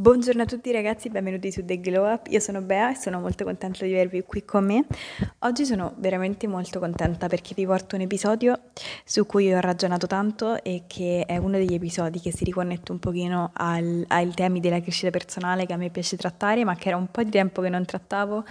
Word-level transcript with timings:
Buongiorno 0.00 0.40
a 0.40 0.46
tutti 0.46 0.72
ragazzi, 0.72 1.10
benvenuti 1.10 1.52
su 1.52 1.62
The 1.62 1.78
Glow 1.78 2.10
Up. 2.10 2.28
Io 2.28 2.40
sono 2.40 2.62
Bea 2.62 2.90
e 2.90 2.94
sono 2.94 3.20
molto 3.20 3.44
contenta 3.44 3.84
di 3.84 3.92
avervi 3.92 4.22
qui 4.22 4.46
con 4.46 4.64
me. 4.64 4.86
Oggi 5.40 5.66
sono 5.66 5.92
veramente 5.98 6.46
molto 6.46 6.78
contenta 6.78 7.26
perché 7.26 7.52
vi 7.54 7.66
porto 7.66 7.96
un 7.96 8.00
episodio 8.00 8.70
su 9.04 9.26
cui 9.26 9.52
ho 9.52 9.60
ragionato 9.60 10.06
tanto 10.06 10.64
e 10.64 10.84
che 10.86 11.26
è 11.26 11.36
uno 11.36 11.58
degli 11.58 11.74
episodi 11.74 12.18
che 12.18 12.32
si 12.32 12.44
riconnette 12.44 12.92
un 12.92 12.98
pochino 12.98 13.50
al, 13.52 14.02
ai 14.08 14.30
temi 14.30 14.60
della 14.60 14.80
crescita 14.80 15.10
personale 15.10 15.66
che 15.66 15.74
a 15.74 15.76
me 15.76 15.90
piace 15.90 16.16
trattare, 16.16 16.64
ma 16.64 16.74
che 16.76 16.88
era 16.88 16.96
un 16.96 17.10
po' 17.10 17.22
di 17.22 17.30
tempo 17.30 17.60
che 17.60 17.68
non 17.68 17.84
trattavo 17.84 18.42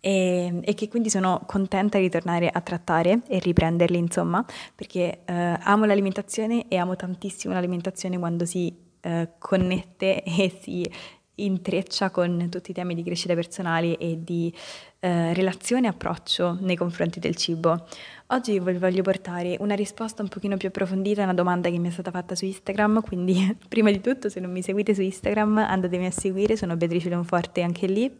e, 0.00 0.60
e, 0.64 0.74
che 0.74 0.88
quindi 0.88 1.10
sono 1.10 1.42
contenta 1.44 1.98
di 1.98 2.08
tornare 2.08 2.48
a 2.48 2.62
trattare 2.62 3.20
e 3.28 3.38
riprenderli, 3.38 3.98
insomma, 3.98 4.42
perché 4.74 5.24
eh, 5.26 5.58
amo 5.60 5.84
l'alimentazione 5.84 6.68
e 6.68 6.78
amo 6.78 6.96
tantissimo 6.96 7.52
l'alimentazione 7.52 8.18
quando 8.18 8.46
si 8.46 8.84
eh, 9.06 9.28
connette 9.38 10.22
e 10.24 10.52
si 10.60 10.90
intreccia 11.38 12.10
con 12.10 12.48
tutti 12.50 12.70
i 12.70 12.74
temi 12.74 12.94
di 12.94 13.02
crescita 13.02 13.34
personale 13.34 13.98
e 13.98 14.18
di 14.22 14.52
eh, 15.00 15.34
relazione 15.34 15.86
e 15.86 15.90
approccio 15.90 16.56
nei 16.60 16.76
confronti 16.76 17.20
del 17.20 17.36
cibo. 17.36 17.86
Oggi 18.28 18.58
vi 18.58 18.72
voglio 18.78 19.02
portare 19.02 19.56
una 19.60 19.74
risposta 19.74 20.22
un 20.22 20.28
pochino 20.28 20.56
più 20.56 20.68
approfondita 20.68 21.20
a 21.20 21.24
una 21.24 21.34
domanda 21.34 21.70
che 21.70 21.78
mi 21.78 21.88
è 21.88 21.90
stata 21.90 22.10
fatta 22.10 22.34
su 22.34 22.46
Instagram, 22.46 23.02
quindi 23.02 23.56
prima 23.68 23.90
di 23.90 24.00
tutto 24.00 24.28
se 24.28 24.40
non 24.40 24.50
mi 24.50 24.62
seguite 24.62 24.94
su 24.94 25.02
Instagram 25.02 25.58
andatemi 25.58 26.06
a 26.06 26.10
seguire, 26.10 26.56
sono 26.56 26.76
Beatrice 26.76 27.10
Leonforte 27.10 27.62
anche 27.62 27.86
lì 27.86 28.10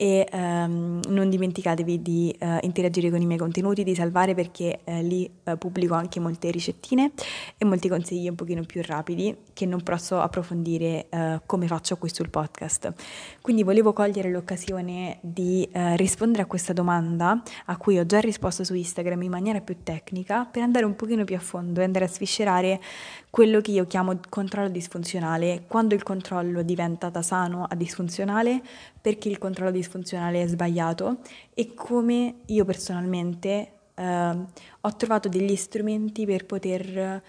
e 0.00 0.26
ehm, 0.32 1.00
non 1.08 1.28
dimenticatevi 1.28 2.00
di 2.00 2.34
eh, 2.38 2.58
interagire 2.62 3.10
con 3.10 3.20
i 3.20 3.26
miei 3.26 3.38
contenuti, 3.38 3.84
di 3.84 3.94
salvare 3.94 4.34
perché 4.34 4.80
eh, 4.84 5.02
lì 5.02 5.30
eh, 5.44 5.58
pubblico 5.58 5.92
anche 5.92 6.18
molte 6.20 6.50
ricettine 6.50 7.12
e 7.58 7.66
molti 7.66 7.86
consigli 7.86 8.26
un 8.26 8.34
pochino 8.34 8.62
più 8.62 8.80
rapidi 8.82 9.36
che 9.60 9.66
non 9.66 9.82
posso 9.82 10.18
approfondire 10.18 11.08
eh, 11.10 11.42
come 11.44 11.66
faccio 11.66 11.98
qui 11.98 12.08
sul 12.08 12.30
podcast. 12.30 12.94
Quindi 13.42 13.62
volevo 13.62 13.92
cogliere 13.92 14.30
l'occasione 14.30 15.18
di 15.20 15.68
eh, 15.70 15.96
rispondere 15.96 16.44
a 16.44 16.46
questa 16.46 16.72
domanda 16.72 17.42
a 17.66 17.76
cui 17.76 17.98
ho 17.98 18.06
già 18.06 18.20
risposto 18.20 18.64
su 18.64 18.74
Instagram 18.74 19.20
in 19.20 19.30
maniera 19.30 19.60
più 19.60 19.82
tecnica 19.82 20.46
per 20.46 20.62
andare 20.62 20.86
un 20.86 20.96
pochino 20.96 21.24
più 21.24 21.36
a 21.36 21.40
fondo 21.40 21.80
e 21.80 21.84
andare 21.84 22.06
a 22.06 22.08
sviscerare 22.08 22.80
quello 23.28 23.60
che 23.60 23.72
io 23.72 23.86
chiamo 23.86 24.18
controllo 24.30 24.70
disfunzionale, 24.70 25.64
quando 25.66 25.94
il 25.94 26.04
controllo 26.04 26.62
diventa 26.62 27.10
da 27.10 27.20
sano 27.20 27.66
a 27.68 27.74
disfunzionale, 27.74 28.62
perché 28.98 29.28
il 29.28 29.36
controllo 29.36 29.72
disfunzionale 29.72 30.42
è 30.42 30.46
sbagliato? 30.46 31.18
E 31.52 31.74
come 31.74 32.36
io 32.46 32.64
personalmente 32.64 33.72
eh, 33.94 34.36
ho 34.80 34.96
trovato 34.96 35.28
degli 35.28 35.54
strumenti 35.54 36.24
per, 36.24 36.46
poter, 36.46 37.22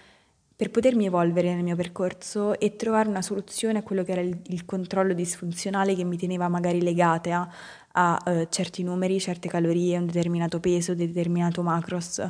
per 0.62 0.70
potermi 0.70 1.06
evolvere 1.06 1.52
nel 1.52 1.64
mio 1.64 1.74
percorso 1.74 2.56
e 2.56 2.76
trovare 2.76 3.08
una 3.08 3.20
soluzione 3.20 3.78
a 3.78 3.82
quello 3.82 4.04
che 4.04 4.12
era 4.12 4.20
il, 4.20 4.38
il 4.46 4.64
controllo 4.64 5.12
disfunzionale 5.12 5.96
che 5.96 6.04
mi 6.04 6.16
teneva 6.16 6.46
magari 6.46 6.80
legata 6.80 7.50
a, 7.90 8.16
a 8.22 8.32
uh, 8.32 8.46
certi 8.48 8.84
numeri, 8.84 9.18
certe 9.18 9.48
calorie, 9.48 9.98
un 9.98 10.06
determinato 10.06 10.60
peso, 10.60 10.94
determinato 10.94 11.62
macros. 11.62 12.22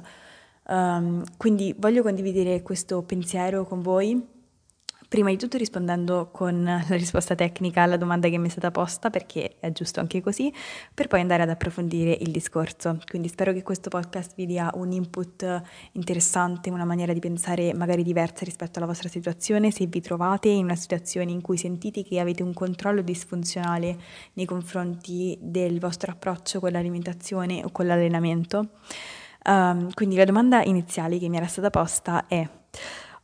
Um, 0.66 1.22
quindi 1.36 1.74
voglio 1.76 2.00
condividere 2.00 2.62
questo 2.62 3.02
pensiero 3.02 3.66
con 3.66 3.82
voi, 3.82 4.26
prima 5.12 5.28
di 5.28 5.36
tutto 5.36 5.58
rispondendo 5.58 6.30
con 6.32 6.64
la 6.64 6.96
risposta 6.96 7.34
tecnica 7.34 7.82
alla 7.82 7.98
domanda 7.98 8.30
che 8.30 8.38
mi 8.38 8.46
è 8.46 8.50
stata 8.50 8.70
posta, 8.70 9.10
perché 9.10 9.56
è 9.60 9.70
giusto 9.70 10.00
anche 10.00 10.22
così, 10.22 10.50
per 10.94 11.06
poi 11.06 11.20
andare 11.20 11.42
ad 11.42 11.50
approfondire 11.50 12.16
il 12.18 12.30
discorso. 12.30 12.98
Quindi 13.06 13.28
spero 13.28 13.52
che 13.52 13.62
questo 13.62 13.90
podcast 13.90 14.32
vi 14.36 14.46
dia 14.46 14.70
un 14.72 14.90
input 14.90 15.62
interessante, 15.92 16.70
una 16.70 16.86
maniera 16.86 17.12
di 17.12 17.18
pensare 17.18 17.74
magari 17.74 18.02
diversa 18.02 18.46
rispetto 18.46 18.78
alla 18.78 18.86
vostra 18.86 19.10
situazione, 19.10 19.70
se 19.70 19.84
vi 19.84 20.00
trovate 20.00 20.48
in 20.48 20.64
una 20.64 20.76
situazione 20.76 21.30
in 21.30 21.42
cui 21.42 21.58
sentite 21.58 22.02
che 22.02 22.18
avete 22.18 22.42
un 22.42 22.54
controllo 22.54 23.02
disfunzionale 23.02 23.98
nei 24.32 24.46
confronti 24.46 25.36
del 25.42 25.78
vostro 25.78 26.10
approccio 26.10 26.58
con 26.58 26.70
l'alimentazione 26.70 27.62
o 27.62 27.70
con 27.70 27.86
l'allenamento. 27.86 28.70
Um, 29.44 29.92
quindi 29.92 30.16
la 30.16 30.24
domanda 30.24 30.62
iniziale 30.62 31.18
che 31.18 31.28
mi 31.28 31.36
era 31.36 31.48
stata 31.48 31.68
posta 31.68 32.24
è: 32.28 32.48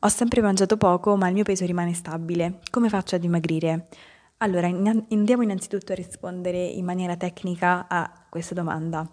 Ho 0.02 0.08
sempre 0.08 0.40
mangiato 0.40 0.76
poco, 0.76 1.16
ma 1.16 1.26
il 1.26 1.34
mio 1.34 1.42
peso 1.42 1.66
rimane 1.66 1.92
stabile. 1.92 2.60
Come 2.70 2.88
faccio 2.88 3.16
a 3.16 3.18
dimagrire? 3.18 3.88
Allora, 4.36 4.68
andiamo 4.68 5.42
innanzitutto 5.42 5.90
a 5.90 5.96
rispondere 5.96 6.56
in 6.64 6.84
maniera 6.84 7.16
tecnica 7.16 7.88
a 7.88 8.08
questa 8.28 8.54
domanda. 8.54 9.10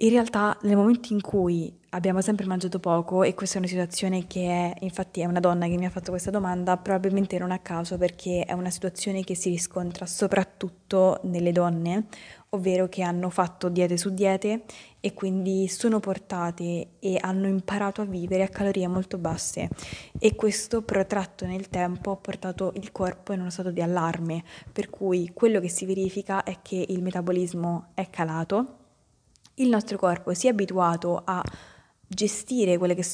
In 0.00 0.10
realtà, 0.10 0.58
nel 0.64 0.76
momento 0.76 1.14
in 1.14 1.22
cui 1.22 1.74
abbiamo 1.90 2.20
sempre 2.20 2.44
mangiato 2.44 2.78
poco, 2.78 3.22
e 3.22 3.32
questa 3.32 3.56
è 3.56 3.58
una 3.60 3.66
situazione 3.66 4.26
che 4.26 4.46
è, 4.46 4.84
infatti 4.84 5.22
è 5.22 5.24
una 5.24 5.40
donna 5.40 5.66
che 5.68 5.78
mi 5.78 5.86
ha 5.86 5.90
fatto 5.90 6.10
questa 6.10 6.30
domanda, 6.30 6.76
probabilmente 6.76 7.38
non 7.38 7.50
a 7.50 7.60
caso 7.60 7.96
perché 7.96 8.44
è 8.44 8.52
una 8.52 8.68
situazione 8.68 9.24
che 9.24 9.34
si 9.34 9.48
riscontra 9.48 10.04
soprattutto 10.04 11.20
nelle 11.22 11.50
donne, 11.50 12.08
ovvero 12.50 12.88
che 12.88 13.02
hanno 13.02 13.30
fatto 13.30 13.70
diete 13.70 13.96
su 13.96 14.12
diete 14.12 14.64
e 15.00 15.14
quindi 15.14 15.66
sono 15.66 15.98
portate 15.98 16.88
e 16.98 17.16
hanno 17.18 17.46
imparato 17.46 18.02
a 18.02 18.04
vivere 18.04 18.42
a 18.42 18.48
calorie 18.48 18.88
molto 18.88 19.16
basse. 19.16 19.70
E 20.18 20.34
questo 20.34 20.82
protratto 20.82 21.46
nel 21.46 21.70
tempo 21.70 22.10
ha 22.10 22.16
portato 22.16 22.74
il 22.76 22.92
corpo 22.92 23.32
in 23.32 23.40
uno 23.40 23.48
stato 23.48 23.70
di 23.70 23.80
allarme, 23.80 24.44
per 24.70 24.90
cui 24.90 25.30
quello 25.32 25.58
che 25.58 25.70
si 25.70 25.86
verifica 25.86 26.42
è 26.42 26.58
che 26.60 26.84
il 26.86 27.02
metabolismo 27.02 27.92
è 27.94 28.10
calato, 28.10 28.84
il 29.56 29.68
nostro 29.68 29.96
corpo 29.96 30.34
si 30.34 30.46
è 30.46 30.50
abituato 30.50 31.22
a 31.24 31.42
gestire 32.06 32.78
che, 32.78 33.04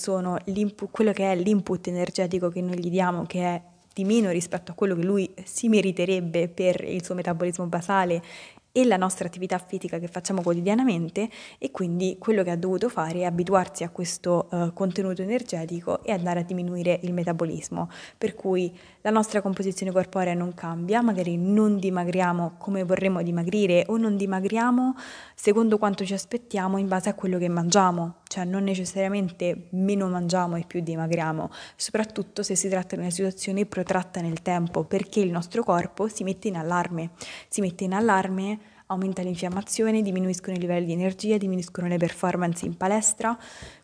quello 0.91 1.13
che 1.13 1.33
è 1.33 1.37
l'input 1.37 1.87
energetico 1.87 2.49
che 2.49 2.61
noi 2.61 2.79
gli 2.79 2.91
diamo, 2.91 3.25
che 3.25 3.41
è 3.41 3.63
di 3.93 4.05
meno 4.05 4.31
rispetto 4.31 4.73
a 4.73 4.75
quello 4.75 4.95
che 4.95 5.05
lui 5.05 5.33
si 5.45 5.69
meriterebbe 5.69 6.49
per 6.49 6.83
il 6.85 7.05
suo 7.05 7.15
metabolismo 7.15 7.67
basale 7.67 8.23
e 8.73 8.87
la 8.87 8.97
nostra 8.97 9.27
attività 9.27 9.59
fisica 9.59 9.99
che 9.99 10.09
facciamo 10.09 10.41
quotidianamente 10.41 11.29
e 11.59 11.71
quindi 11.71 12.17
quello 12.19 12.43
che 12.43 12.51
ha 12.51 12.57
dovuto 12.57 12.89
fare 12.89 13.21
è 13.21 13.25
abituarsi 13.25 13.85
a 13.85 13.91
questo 13.91 14.49
uh, 14.51 14.73
contenuto 14.73 15.21
energetico 15.21 16.03
e 16.03 16.11
andare 16.13 16.41
a 16.41 16.43
diminuire 16.43 16.99
il 17.03 17.13
metabolismo, 17.13 17.91
per 18.17 18.35
cui 18.35 18.75
la 19.03 19.11
nostra 19.11 19.43
composizione 19.43 19.93
corporea 19.93 20.33
non 20.33 20.55
cambia, 20.55 21.03
magari 21.03 21.37
non 21.37 21.79
dimagriamo 21.79 22.55
come 22.57 22.83
vorremmo 22.85 23.23
dimagrire 23.23 23.85
o 23.89 23.99
non 23.99 24.17
dimagriamo 24.17 24.95
secondo 25.35 25.77
quanto 25.77 26.05
ci 26.05 26.15
aspettiamo 26.15 26.79
in 26.79 26.89
base 26.89 27.11
a 27.11 27.15
quello 27.15 27.37
che 27.37 27.49
mangiamo, 27.49 28.21
cioè 28.29 28.45
non 28.45 28.63
necessariamente 28.63 29.67
meno 29.71 30.09
mangiamo 30.09 30.57
e 30.57 30.65
più 30.67 30.81
dimagriamo, 30.81 31.51
soprattutto 31.77 32.43
se 32.43 32.55
si 32.55 32.69
tratta 32.69 32.95
di 32.95 33.03
una 33.03 33.11
situazione 33.11 33.67
protratta 33.67 34.21
nel 34.21 34.41
tempo, 34.41 34.85
perché 34.85 35.21
il 35.21 35.31
nostro 35.31 35.63
corpo 35.63 36.09
si 36.09 36.25
mette 36.25 36.49
in 36.49 36.57
allarme, 36.57 37.11
si 37.49 37.61
mette 37.61 37.85
in 37.85 37.93
allarme 37.93 38.62
aumenta 38.93 39.23
l'infiammazione, 39.23 40.03
diminuiscono 40.03 40.57
i 40.57 40.61
livelli 40.61 40.87
di 40.87 40.93
energia, 40.93 41.37
diminuiscono 41.37 41.89
le 41.89 41.97
performance 41.97 42.65
in 42.65 42.77
palestra, 42.77 43.37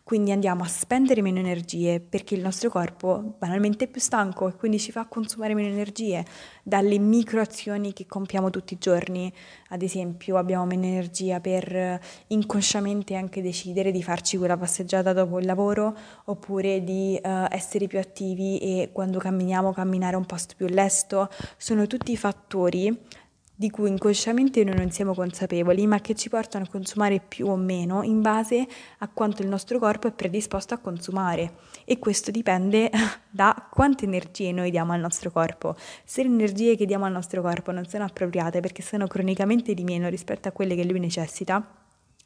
quindi 0.09 0.31
andiamo 0.31 0.63
a 0.63 0.67
spendere 0.67 1.21
meno 1.21 1.37
energie 1.37 1.99
perché 1.99 2.33
il 2.33 2.41
nostro 2.41 2.71
corpo 2.71 3.35
banalmente 3.37 3.85
è 3.85 3.87
più 3.87 4.01
stanco 4.01 4.47
e 4.47 4.55
quindi 4.55 4.79
ci 4.79 4.91
fa 4.91 5.05
consumare 5.05 5.53
meno 5.53 5.67
energie 5.67 6.25
dalle 6.63 6.97
microazioni 6.97 7.93
che 7.93 8.07
compiamo 8.07 8.49
tutti 8.49 8.73
i 8.73 8.79
giorni. 8.79 9.31
Ad 9.67 9.83
esempio 9.83 10.37
abbiamo 10.37 10.65
meno 10.65 10.85
energia 10.85 11.39
per 11.39 11.99
inconsciamente 12.25 13.13
anche 13.13 13.43
decidere 13.43 13.91
di 13.91 14.01
farci 14.01 14.37
quella 14.37 14.57
passeggiata 14.57 15.13
dopo 15.13 15.37
il 15.37 15.45
lavoro 15.45 15.95
oppure 16.25 16.83
di 16.83 17.19
uh, 17.23 17.45
essere 17.51 17.85
più 17.85 17.99
attivi 17.99 18.57
e 18.57 18.89
quando 18.91 19.19
camminiamo 19.19 19.71
camminare 19.73 20.15
un 20.15 20.25
posto 20.25 20.55
più 20.57 20.65
lesto. 20.65 21.29
Sono 21.55 21.85
tutti 21.85 22.17
fattori 22.17 22.97
di 23.59 23.69
cui 23.69 23.89
inconsciamente 23.89 24.63
noi 24.63 24.77
non 24.77 24.89
siamo 24.89 25.13
consapevoli, 25.13 25.85
ma 25.85 25.99
che 25.99 26.15
ci 26.15 26.29
portano 26.29 26.63
a 26.63 26.69
consumare 26.69 27.19
più 27.19 27.47
o 27.47 27.57
meno 27.57 28.03
in 28.03 28.21
base 28.21 28.65
a 28.99 29.09
quanto 29.09 29.41
il 29.41 29.49
nostro 29.49 29.79
corpo 29.79 30.07
è 30.07 30.13
predisposto 30.13 30.73
a 30.73 30.77
consumare. 30.77 31.55
E 31.83 31.99
questo 31.99 32.31
dipende 32.31 32.89
da 33.29 33.67
quante 33.69 34.05
energie 34.05 34.53
noi 34.53 34.71
diamo 34.71 34.93
al 34.93 35.01
nostro 35.01 35.29
corpo. 35.29 35.75
Se 36.05 36.23
le 36.23 36.29
energie 36.29 36.77
che 36.77 36.85
diamo 36.85 37.03
al 37.03 37.11
nostro 37.11 37.41
corpo 37.41 37.73
non 37.73 37.85
sono 37.85 38.05
appropriate 38.05 38.61
perché 38.61 38.81
sono 38.81 39.07
cronicamente 39.07 39.73
di 39.73 39.83
meno 39.83 40.07
rispetto 40.07 40.47
a 40.47 40.53
quelle 40.53 40.73
che 40.73 40.85
lui 40.85 41.01
necessita, 41.01 41.61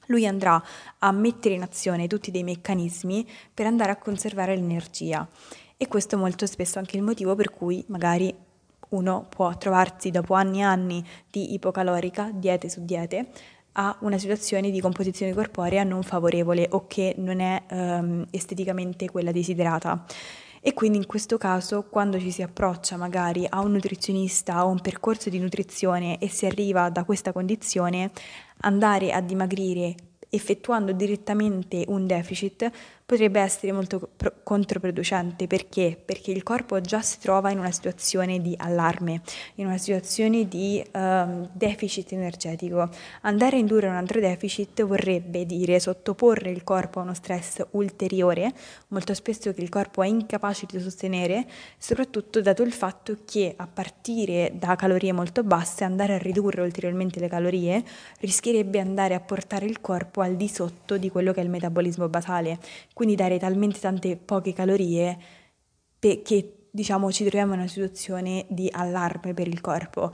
lui 0.09 0.27
andrà 0.27 0.63
a 0.99 1.11
mettere 1.11 1.55
in 1.55 1.63
azione 1.63 2.05
tutti 2.05 2.29
dei 2.29 2.43
meccanismi 2.43 3.27
per 3.51 3.65
andare 3.65 3.89
a 3.89 3.97
conservare 3.97 4.55
l'energia. 4.55 5.27
E 5.77 5.87
questo 5.87 6.15
è 6.15 6.19
molto 6.19 6.45
spesso 6.45 6.77
anche 6.77 6.95
il 6.95 7.01
motivo 7.01 7.33
per 7.33 7.49
cui 7.49 7.83
magari 7.87 8.51
uno 8.93 9.25
può 9.29 9.55
trovarsi 9.57 10.11
dopo 10.11 10.33
anni 10.33 10.59
e 10.59 10.63
anni 10.63 11.05
di 11.29 11.53
ipocalorica, 11.53 12.31
diete 12.33 12.69
su 12.69 12.85
diete, 12.85 13.27
a 13.73 13.95
una 14.01 14.17
situazione 14.17 14.69
di 14.69 14.79
composizione 14.79 15.33
corporea 15.33 15.83
non 15.83 16.03
favorevole 16.03 16.67
o 16.71 16.85
che 16.87 17.15
non 17.17 17.39
è 17.39 17.63
um, 17.71 18.25
esteticamente 18.29 19.09
quella 19.09 19.31
desiderata. 19.31 20.05
E 20.61 20.73
quindi 20.73 20.97
in 20.97 21.05
questo 21.07 21.37
caso, 21.37 21.87
quando 21.89 22.19
ci 22.19 22.31
si 22.31 22.41
approccia 22.41 22.95
magari 22.95 23.45
a 23.49 23.59
un 23.59 23.73
nutrizionista 23.73 24.65
o 24.65 24.69
un 24.69 24.79
percorso 24.79 25.29
di 25.29 25.39
nutrizione 25.39 26.19
e 26.19 26.29
si 26.29 26.45
arriva 26.45 26.89
da 26.89 27.03
questa 27.03 27.33
condizione, 27.33 28.11
andare 28.59 29.11
a 29.11 29.19
dimagrire 29.19 29.95
effettuando 30.29 30.93
direttamente 30.93 31.83
un 31.87 32.07
deficit 32.07 32.71
potrebbe 33.13 33.41
essere 33.41 33.71
molto 33.71 34.09
pro- 34.17 34.33
controproducente. 34.41 35.45
Perché? 35.45 35.95
Perché 36.03 36.31
il 36.31 36.41
corpo 36.41 36.81
già 36.81 37.03
si 37.03 37.19
trova 37.19 37.51
in 37.51 37.59
una 37.59 37.69
situazione 37.69 38.41
di 38.41 38.55
allarme, 38.57 39.21
in 39.55 39.67
una 39.67 39.77
situazione 39.77 40.47
di 40.47 40.83
um, 40.93 41.47
deficit 41.53 42.11
energetico. 42.13 42.89
Andare 43.21 43.57
a 43.57 43.59
indurre 43.59 43.87
un 43.87 43.93
altro 43.93 44.19
deficit 44.19 44.83
vorrebbe 44.83 45.45
dire 45.45 45.79
sottoporre 45.79 46.49
il 46.49 46.63
corpo 46.63 46.99
a 46.99 47.03
uno 47.03 47.13
stress 47.13 47.63
ulteriore, 47.71 48.51
molto 48.87 49.13
spesso 49.13 49.53
che 49.53 49.61
il 49.61 49.69
corpo 49.69 50.01
è 50.01 50.07
incapace 50.07 50.65
di 50.67 50.79
sostenere, 50.79 51.45
soprattutto 51.77 52.41
dato 52.41 52.63
il 52.63 52.73
fatto 52.73 53.17
che 53.25 53.53
a 53.55 53.67
partire 53.71 54.53
da 54.55 54.75
calorie 54.75 55.11
molto 55.13 55.43
basse 55.43 55.83
andare 55.83 56.15
a 56.15 56.17
ridurre 56.17 56.61
ulteriormente 56.63 57.19
le 57.19 57.27
calorie 57.27 57.83
rischierebbe 58.21 58.79
andare 58.79 59.13
a 59.13 59.19
portare 59.19 59.67
il 59.67 59.81
corpo 59.81 60.21
al 60.21 60.35
di 60.35 60.47
sotto 60.47 60.97
di 60.97 61.11
quello 61.11 61.31
che 61.31 61.41
è 61.41 61.43
il 61.43 61.49
metabolismo 61.49 62.09
basale 62.09 62.57
quindi 62.93 63.02
dare 63.15 63.37
talmente 63.37 63.79
tante 63.79 64.15
poche 64.15 64.53
calorie 64.53 65.17
che 65.99 66.67
diciamo 66.69 67.11
ci 67.11 67.23
troviamo 67.23 67.53
in 67.53 67.59
una 67.59 67.67
situazione 67.67 68.45
di 68.49 68.67
allarme 68.71 69.33
per 69.33 69.47
il 69.47 69.61
corpo. 69.61 70.11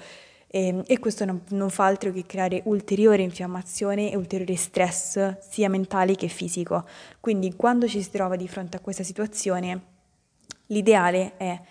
E, 0.47 0.67
ehm, 0.67 0.83
e 0.85 0.99
questo 0.99 1.25
non, 1.25 1.41
non, 1.49 1.69
fa 1.69 1.85
altro 1.85 2.11
che 2.11 2.25
creare 2.25 2.61
ulteriore 2.65 3.21
infiammazione 3.21 4.11
e 4.11 4.17
ulteriore 4.17 4.55
stress 4.55 5.37
sia 5.39 5.69
mentale 5.69 6.15
che 6.15 6.27
fisico. 6.27 6.85
Quindi 7.19 7.55
quando 7.55 7.87
ci 7.87 8.01
si 8.01 8.11
trova 8.11 8.35
di 8.35 8.47
fronte 8.47 8.77
a 8.77 8.79
questa 8.79 9.03
situazione, 9.03 9.81
l'ideale 10.67 11.37
è 11.37 11.61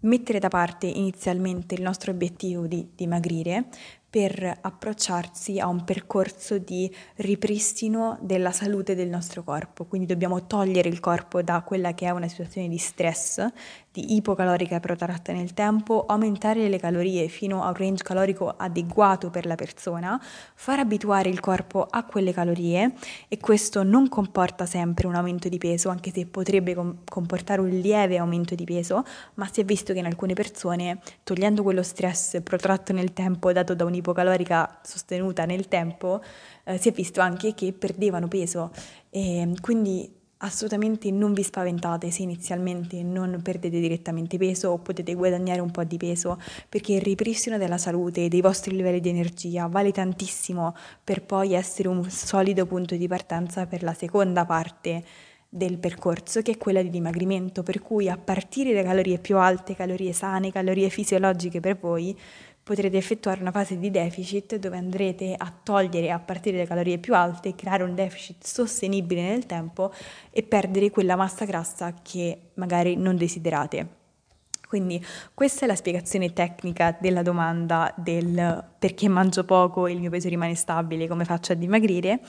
mettere 0.00 0.38
da 0.38 0.48
parte 0.48 0.86
inizialmente 0.86 1.74
il 1.74 1.82
nostro 1.82 2.12
obiettivo 2.12 2.66
di 2.66 2.90
dimagrire, 2.94 3.66
per 4.10 4.58
approcciarsi 4.62 5.58
a 5.58 5.66
un 5.66 5.84
percorso 5.84 6.56
di 6.56 6.90
ripristino 7.16 8.18
della 8.22 8.52
salute 8.52 8.94
del 8.94 9.08
nostro 9.08 9.42
corpo. 9.42 9.84
Quindi 9.84 10.06
dobbiamo 10.06 10.46
togliere 10.46 10.88
il 10.88 10.98
corpo 10.98 11.42
da 11.42 11.60
quella 11.60 11.92
che 11.92 12.06
è 12.06 12.10
una 12.10 12.28
situazione 12.28 12.68
di 12.68 12.78
stress, 12.78 13.46
di 13.90 14.14
ipocalorica 14.16 14.80
protratta 14.80 15.32
nel 15.32 15.52
tempo, 15.52 16.06
aumentare 16.06 16.68
le 16.68 16.78
calorie 16.78 17.28
fino 17.28 17.62
a 17.62 17.68
un 17.68 17.74
range 17.74 18.02
calorico 18.02 18.54
adeguato 18.56 19.28
per 19.28 19.44
la 19.44 19.56
persona, 19.56 20.20
far 20.54 20.78
abituare 20.78 21.28
il 21.28 21.40
corpo 21.40 21.86
a 21.88 22.04
quelle 22.04 22.32
calorie 22.32 22.92
e 23.28 23.38
questo 23.38 23.82
non 23.82 24.08
comporta 24.08 24.66
sempre 24.66 25.06
un 25.06 25.16
aumento 25.16 25.48
di 25.48 25.58
peso, 25.58 25.88
anche 25.88 26.12
se 26.12 26.26
potrebbe 26.26 26.74
com- 26.74 26.98
comportare 27.04 27.60
un 27.60 27.68
lieve 27.68 28.18
aumento 28.18 28.54
di 28.54 28.64
peso, 28.64 29.04
ma 29.34 29.48
si 29.50 29.60
è 29.60 29.64
visto 29.64 29.92
che 29.92 29.98
in 29.98 30.06
alcune 30.06 30.34
persone, 30.34 31.00
togliendo 31.24 31.62
quello 31.62 31.82
stress 31.82 32.40
protratto 32.42 32.92
nel 32.92 33.12
tempo 33.12 33.52
dato 33.52 33.74
da 33.74 33.84
un'ipocalorica 33.98 34.80
sostenuta 34.82 35.44
nel 35.44 35.68
tempo, 35.68 36.22
eh, 36.64 36.78
si 36.78 36.88
è 36.88 36.92
visto 36.92 37.20
anche 37.20 37.54
che 37.54 37.72
perdevano 37.72 38.28
peso. 38.28 38.70
E 39.10 39.52
quindi 39.60 40.16
Assolutamente 40.40 41.10
non 41.10 41.32
vi 41.32 41.42
spaventate 41.42 42.12
se 42.12 42.22
inizialmente 42.22 43.02
non 43.02 43.40
perdete 43.42 43.80
direttamente 43.80 44.38
peso 44.38 44.68
o 44.68 44.78
potete 44.78 45.14
guadagnare 45.14 45.58
un 45.58 45.72
po' 45.72 45.82
di 45.82 45.96
peso 45.96 46.40
perché 46.68 46.92
il 46.92 47.00
ripristino 47.00 47.58
della 47.58 47.76
salute 47.76 48.24
e 48.24 48.28
dei 48.28 48.40
vostri 48.40 48.76
livelli 48.76 49.00
di 49.00 49.08
energia 49.08 49.66
vale 49.66 49.90
tantissimo 49.90 50.76
per 51.02 51.24
poi 51.24 51.54
essere 51.54 51.88
un 51.88 52.08
solido 52.08 52.66
punto 52.66 52.94
di 52.94 53.08
partenza 53.08 53.66
per 53.66 53.82
la 53.82 53.94
seconda 53.94 54.46
parte 54.46 55.02
del 55.48 55.78
percorso 55.78 56.40
che 56.42 56.52
è 56.52 56.56
quella 56.56 56.82
di 56.82 56.90
dimagrimento 56.90 57.64
per 57.64 57.80
cui 57.80 58.08
a 58.08 58.16
partire 58.16 58.72
da 58.72 58.84
calorie 58.84 59.18
più 59.18 59.38
alte, 59.38 59.74
calorie 59.74 60.12
sane, 60.12 60.52
calorie 60.52 60.88
fisiologiche 60.88 61.58
per 61.58 61.78
voi 61.80 62.16
potrete 62.68 62.98
effettuare 62.98 63.40
una 63.40 63.50
fase 63.50 63.78
di 63.78 63.90
deficit 63.90 64.56
dove 64.56 64.76
andrete 64.76 65.34
a 65.34 65.50
togliere 65.50 66.10
a 66.10 66.18
partire 66.18 66.56
dalle 66.56 66.68
calorie 66.68 66.98
più 66.98 67.14
alte, 67.14 67.54
creare 67.54 67.82
un 67.82 67.94
deficit 67.94 68.44
sostenibile 68.44 69.22
nel 69.22 69.46
tempo 69.46 69.90
e 70.30 70.42
perdere 70.42 70.90
quella 70.90 71.16
massa 71.16 71.46
grassa 71.46 71.94
che 72.02 72.50
magari 72.54 72.94
non 72.94 73.16
desiderate. 73.16 73.97
Quindi 74.68 75.02
questa 75.32 75.64
è 75.64 75.66
la 75.66 75.74
spiegazione 75.74 76.34
tecnica 76.34 76.94
della 77.00 77.22
domanda 77.22 77.90
del 77.96 78.64
perché 78.78 79.08
mangio 79.08 79.44
poco 79.44 79.86
e 79.86 79.92
il 79.92 79.98
mio 79.98 80.10
peso 80.10 80.28
rimane 80.28 80.54
stabile, 80.54 81.08
come 81.08 81.24
faccio 81.24 81.52
a 81.52 81.54
dimagrire, 81.54 82.20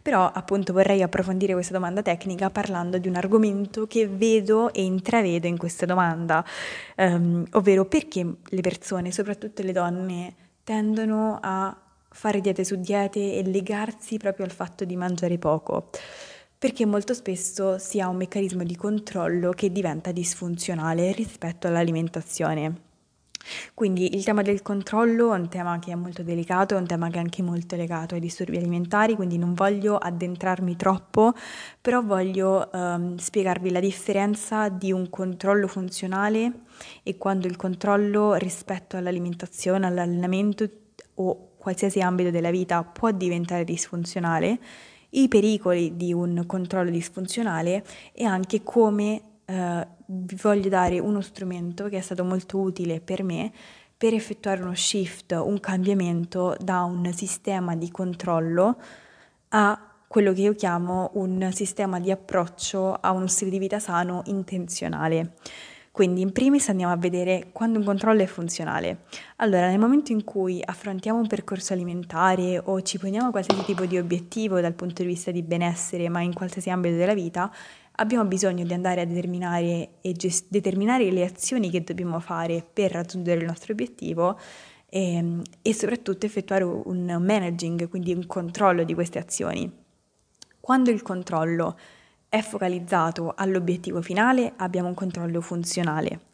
però 0.00 0.30
appunto 0.32 0.72
vorrei 0.72 1.02
approfondire 1.02 1.52
questa 1.52 1.72
domanda 1.72 2.00
tecnica 2.00 2.48
parlando 2.48 2.98
di 2.98 3.08
un 3.08 3.16
argomento 3.16 3.88
che 3.88 4.06
vedo 4.06 4.72
e 4.72 4.84
intravedo 4.84 5.48
in 5.48 5.58
questa 5.58 5.84
domanda, 5.84 6.44
um, 6.96 7.44
ovvero 7.54 7.84
perché 7.84 8.24
le 8.42 8.60
persone, 8.60 9.10
soprattutto 9.10 9.62
le 9.62 9.72
donne, 9.72 10.34
tendono 10.62 11.40
a 11.42 11.76
fare 12.08 12.40
diete 12.40 12.62
su 12.62 12.76
diete 12.76 13.34
e 13.34 13.42
legarsi 13.42 14.16
proprio 14.16 14.44
al 14.44 14.52
fatto 14.52 14.84
di 14.84 14.94
mangiare 14.94 15.38
poco 15.38 15.90
perché 16.60 16.84
molto 16.84 17.14
spesso 17.14 17.78
si 17.78 18.02
ha 18.02 18.08
un 18.08 18.16
meccanismo 18.16 18.64
di 18.64 18.76
controllo 18.76 19.50
che 19.52 19.72
diventa 19.72 20.12
disfunzionale 20.12 21.10
rispetto 21.12 21.66
all'alimentazione. 21.66 22.88
Quindi 23.72 24.14
il 24.14 24.22
tema 24.24 24.42
del 24.42 24.60
controllo 24.60 25.32
è 25.32 25.38
un 25.38 25.48
tema 25.48 25.78
che 25.78 25.92
è 25.92 25.94
molto 25.94 26.22
delicato, 26.22 26.74
è 26.74 26.76
un 26.76 26.86
tema 26.86 27.08
che 27.08 27.16
è 27.16 27.20
anche 27.20 27.40
molto 27.40 27.76
legato 27.76 28.14
ai 28.14 28.20
disturbi 28.20 28.58
alimentari, 28.58 29.14
quindi 29.14 29.38
non 29.38 29.54
voglio 29.54 29.96
addentrarmi 29.96 30.76
troppo, 30.76 31.32
però 31.80 32.02
voglio 32.02 32.68
um, 32.70 33.16
spiegarvi 33.16 33.70
la 33.70 33.80
differenza 33.80 34.68
di 34.68 34.92
un 34.92 35.08
controllo 35.08 35.66
funzionale 35.66 36.64
e 37.02 37.16
quando 37.16 37.46
il 37.46 37.56
controllo 37.56 38.34
rispetto 38.34 38.98
all'alimentazione, 38.98 39.86
all'allenamento 39.86 40.68
o 41.14 41.52
qualsiasi 41.56 42.02
ambito 42.02 42.28
della 42.28 42.50
vita 42.50 42.82
può 42.82 43.10
diventare 43.12 43.64
disfunzionale 43.64 44.58
i 45.10 45.28
pericoli 45.28 45.96
di 45.96 46.12
un 46.12 46.44
controllo 46.46 46.90
disfunzionale 46.90 47.84
e 48.12 48.24
anche 48.24 48.62
come 48.62 49.22
eh, 49.44 49.86
vi 50.06 50.36
voglio 50.40 50.68
dare 50.68 50.98
uno 50.98 51.20
strumento 51.20 51.88
che 51.88 51.98
è 51.98 52.00
stato 52.00 52.24
molto 52.24 52.58
utile 52.58 53.00
per 53.00 53.22
me 53.22 53.52
per 53.96 54.14
effettuare 54.14 54.62
uno 54.62 54.74
shift, 54.74 55.32
un 55.32 55.60
cambiamento 55.60 56.56
da 56.58 56.84
un 56.84 57.12
sistema 57.12 57.76
di 57.76 57.90
controllo 57.90 58.78
a 59.48 59.90
quello 60.06 60.32
che 60.32 60.40
io 60.40 60.54
chiamo 60.54 61.10
un 61.14 61.50
sistema 61.52 62.00
di 62.00 62.10
approccio 62.10 62.94
a 62.94 63.10
uno 63.10 63.26
stile 63.26 63.50
di 63.50 63.58
vita 63.58 63.78
sano 63.78 64.22
intenzionale. 64.24 65.34
Quindi 65.92 66.20
in 66.20 66.30
primis 66.30 66.68
andiamo 66.68 66.92
a 66.92 66.96
vedere 66.96 67.48
quando 67.52 67.78
un 67.78 67.84
controllo 67.84 68.22
è 68.22 68.26
funzionale. 68.26 69.00
Allora, 69.36 69.68
nel 69.68 69.78
momento 69.78 70.12
in 70.12 70.22
cui 70.22 70.62
affrontiamo 70.64 71.18
un 71.18 71.26
percorso 71.26 71.72
alimentare 71.72 72.60
o 72.64 72.80
ci 72.82 72.98
poniamo 72.98 73.30
qualsiasi 73.30 73.64
tipo 73.64 73.84
di 73.86 73.98
obiettivo 73.98 74.60
dal 74.60 74.74
punto 74.74 75.02
di 75.02 75.08
vista 75.08 75.32
di 75.32 75.42
benessere, 75.42 76.08
ma 76.08 76.20
in 76.20 76.32
qualsiasi 76.32 76.70
ambito 76.70 76.94
della 76.96 77.14
vita, 77.14 77.52
abbiamo 77.96 78.24
bisogno 78.24 78.64
di 78.64 78.72
andare 78.72 79.00
a 79.00 79.04
determinare, 79.04 79.90
gest- 80.00 80.46
determinare 80.48 81.10
le 81.10 81.24
azioni 81.24 81.70
che 81.70 81.82
dobbiamo 81.82 82.20
fare 82.20 82.64
per 82.72 82.92
raggiungere 82.92 83.40
il 83.40 83.46
nostro 83.46 83.72
obiettivo 83.72 84.38
e, 84.86 85.16
ehm, 85.16 85.42
e 85.60 85.74
soprattutto 85.74 86.24
effettuare 86.24 86.62
un 86.64 87.16
managing, 87.20 87.88
quindi 87.88 88.12
un 88.12 88.26
controllo 88.26 88.84
di 88.84 88.94
queste 88.94 89.18
azioni. 89.18 89.70
Quando 90.60 90.90
il 90.90 91.02
controllo 91.02 91.76
è 92.30 92.40
focalizzato 92.42 93.34
all'obiettivo 93.36 94.00
finale, 94.00 94.52
abbiamo 94.56 94.88
un 94.88 94.94
controllo 94.94 95.40
funzionale. 95.40 96.28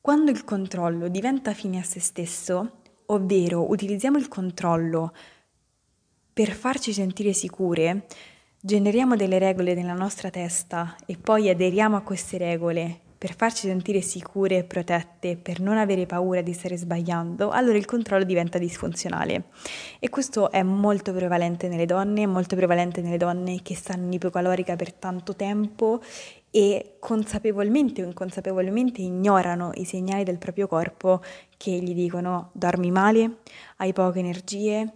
Quando 0.00 0.30
il 0.30 0.44
controllo 0.44 1.08
diventa 1.08 1.54
fine 1.54 1.80
a 1.80 1.82
se 1.82 2.00
stesso, 2.00 2.82
ovvero 3.06 3.68
utilizziamo 3.70 4.18
il 4.18 4.28
controllo 4.28 5.14
per 6.32 6.52
farci 6.52 6.92
sentire 6.92 7.32
sicure, 7.32 8.06
generiamo 8.60 9.16
delle 9.16 9.38
regole 9.38 9.74
nella 9.74 9.94
nostra 9.94 10.28
testa 10.28 10.94
e 11.06 11.16
poi 11.16 11.48
aderiamo 11.48 11.96
a 11.96 12.02
queste 12.02 12.36
regole 12.36 13.00
per 13.26 13.34
farci 13.34 13.66
sentire 13.66 14.02
sicure 14.02 14.58
e 14.58 14.62
protette, 14.62 15.36
per 15.36 15.58
non 15.58 15.78
avere 15.78 16.06
paura 16.06 16.42
di 16.42 16.52
stare 16.52 16.76
sbagliando, 16.76 17.50
allora 17.50 17.76
il 17.76 17.84
controllo 17.84 18.22
diventa 18.22 18.56
disfunzionale. 18.56 19.46
E 19.98 20.08
questo 20.10 20.48
è 20.52 20.62
molto 20.62 21.12
prevalente 21.12 21.66
nelle 21.66 21.86
donne, 21.86 22.24
molto 22.28 22.54
prevalente 22.54 23.00
nelle 23.00 23.16
donne 23.16 23.62
che 23.62 23.74
stanno 23.74 24.04
in 24.04 24.12
ipocalorica 24.12 24.76
per 24.76 24.92
tanto 24.92 25.34
tempo 25.34 26.00
e 26.52 26.98
consapevolmente 27.00 28.00
o 28.00 28.06
inconsapevolmente 28.06 29.00
ignorano 29.00 29.72
i 29.74 29.84
segnali 29.84 30.22
del 30.22 30.38
proprio 30.38 30.68
corpo 30.68 31.20
che 31.56 31.72
gli 31.72 31.94
dicono 31.94 32.50
dormi 32.52 32.92
male, 32.92 33.38
hai 33.78 33.92
poche 33.92 34.20
energie, 34.20 34.92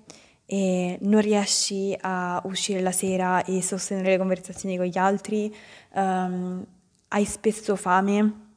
non 1.00 1.20
riesci 1.20 1.96
a 2.00 2.40
uscire 2.44 2.80
la 2.80 2.92
sera 2.92 3.42
e 3.42 3.60
sostenere 3.60 4.10
le 4.10 4.18
conversazioni 4.18 4.76
con 4.76 4.87
gli 4.87 4.99
altri, 4.99 5.52
um, 5.94 6.64
hai 7.12 7.24
spesso 7.24 7.76
fame, 7.76 8.48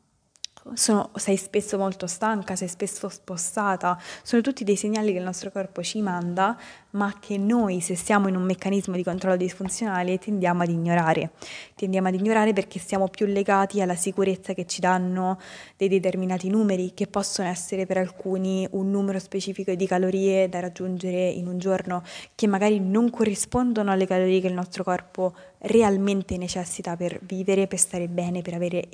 sono, 0.74 1.12
sei 1.16 1.38
spesso 1.38 1.78
molto 1.78 2.08
stanca, 2.08 2.56
sei 2.56 2.68
spesso 2.68 3.10
spostata, 3.10 4.00
sono 4.24 4.42
tutti 4.42 4.64
dei 4.64 4.76
segnali 4.76 5.12
che 5.12 5.18
il 5.18 5.24
nostro 5.24 5.52
corpo 5.52 5.84
ci 5.84 6.02
manda, 6.02 6.58
ma 6.94 7.16
che 7.20 7.38
noi, 7.38 7.80
se 7.80 7.96
siamo 7.96 8.28
in 8.28 8.36
un 8.36 8.44
meccanismo 8.44 8.96
di 8.96 9.04
controllo 9.04 9.36
disfunzionale, 9.36 10.20
tendiamo 10.20 10.64
ad 10.64 10.70
ignorare. 10.70 11.32
Tendiamo 11.76 12.08
ad 12.08 12.14
ignorare 12.14 12.54
perché 12.54 12.80
siamo 12.80 13.08
più 13.08 13.26
legati 13.26 13.82
alla 13.82 13.96
sicurezza 13.96 14.54
che 14.54 14.66
ci 14.66 14.80
danno 14.80 15.40
dei 15.76 15.88
determinati 15.88 16.50
numeri, 16.50 16.94
che 16.94 17.08
possono 17.08 17.48
essere 17.48 17.86
per 17.86 17.98
alcuni 17.98 18.68
un 18.72 18.92
numero 18.92 19.20
specifico 19.20 19.74
di 19.74 19.88
calorie 19.88 20.50
da 20.50 20.60
raggiungere 20.60 21.30
in 21.30 21.48
un 21.48 21.58
giorno, 21.58 22.04
che 22.36 22.48
magari 22.48 22.80
non 22.80 23.10
corrispondono 23.10 23.92
alle 23.92 24.06
calorie 24.06 24.40
che 24.40 24.48
il 24.48 24.54
nostro 24.54 24.84
corpo 24.84 25.34
realmente 25.64 26.38
necessita 26.38 26.96
per 26.96 27.20
vivere, 27.24 27.68
per 27.68 27.80
stare 27.80 28.08
bene, 28.08 28.42
per 28.42 28.54
avere 28.54 28.88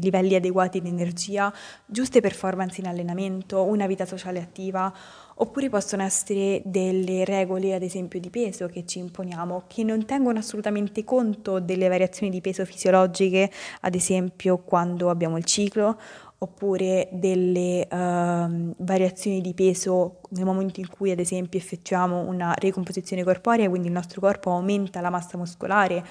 livelli 0.00 0.34
adeguati 0.34 0.80
di 0.80 0.88
energia, 0.88 1.52
giuste 1.84 2.20
performance 2.20 2.80
in 2.80 2.86
allenamento, 2.86 3.62
una 3.62 3.86
vita 3.86 4.06
sociale 4.06 4.40
attiva, 4.40 4.92
oppure 5.40 5.68
possono 5.68 6.02
essere 6.02 6.62
delle 6.64 7.24
regole, 7.24 7.74
ad 7.74 7.82
esempio, 7.82 8.20
di 8.20 8.30
peso 8.30 8.66
che 8.66 8.84
ci 8.86 8.98
imponiamo, 8.98 9.64
che 9.66 9.84
non 9.84 10.04
tengono 10.04 10.38
assolutamente 10.38 11.04
conto 11.04 11.60
delle 11.60 11.88
variazioni 11.88 12.30
di 12.30 12.40
peso 12.40 12.64
fisiologiche, 12.64 13.50
ad 13.80 13.94
esempio 13.94 14.58
quando 14.58 15.10
abbiamo 15.10 15.36
il 15.36 15.44
ciclo, 15.44 15.96
oppure 16.40 17.08
delle 17.12 17.86
uh, 17.90 18.74
variazioni 18.78 19.40
di 19.40 19.54
peso 19.54 20.20
nel 20.30 20.44
momento 20.44 20.78
in 20.78 20.88
cui 20.88 21.10
ad 21.10 21.18
esempio 21.18 21.58
effettuiamo 21.58 22.20
una 22.20 22.52
ricomposizione 22.56 23.24
corporea, 23.24 23.68
quindi 23.68 23.88
il 23.88 23.94
nostro 23.94 24.20
corpo 24.20 24.52
aumenta 24.52 25.00
la 25.00 25.10
massa 25.10 25.36
muscolare, 25.36 26.04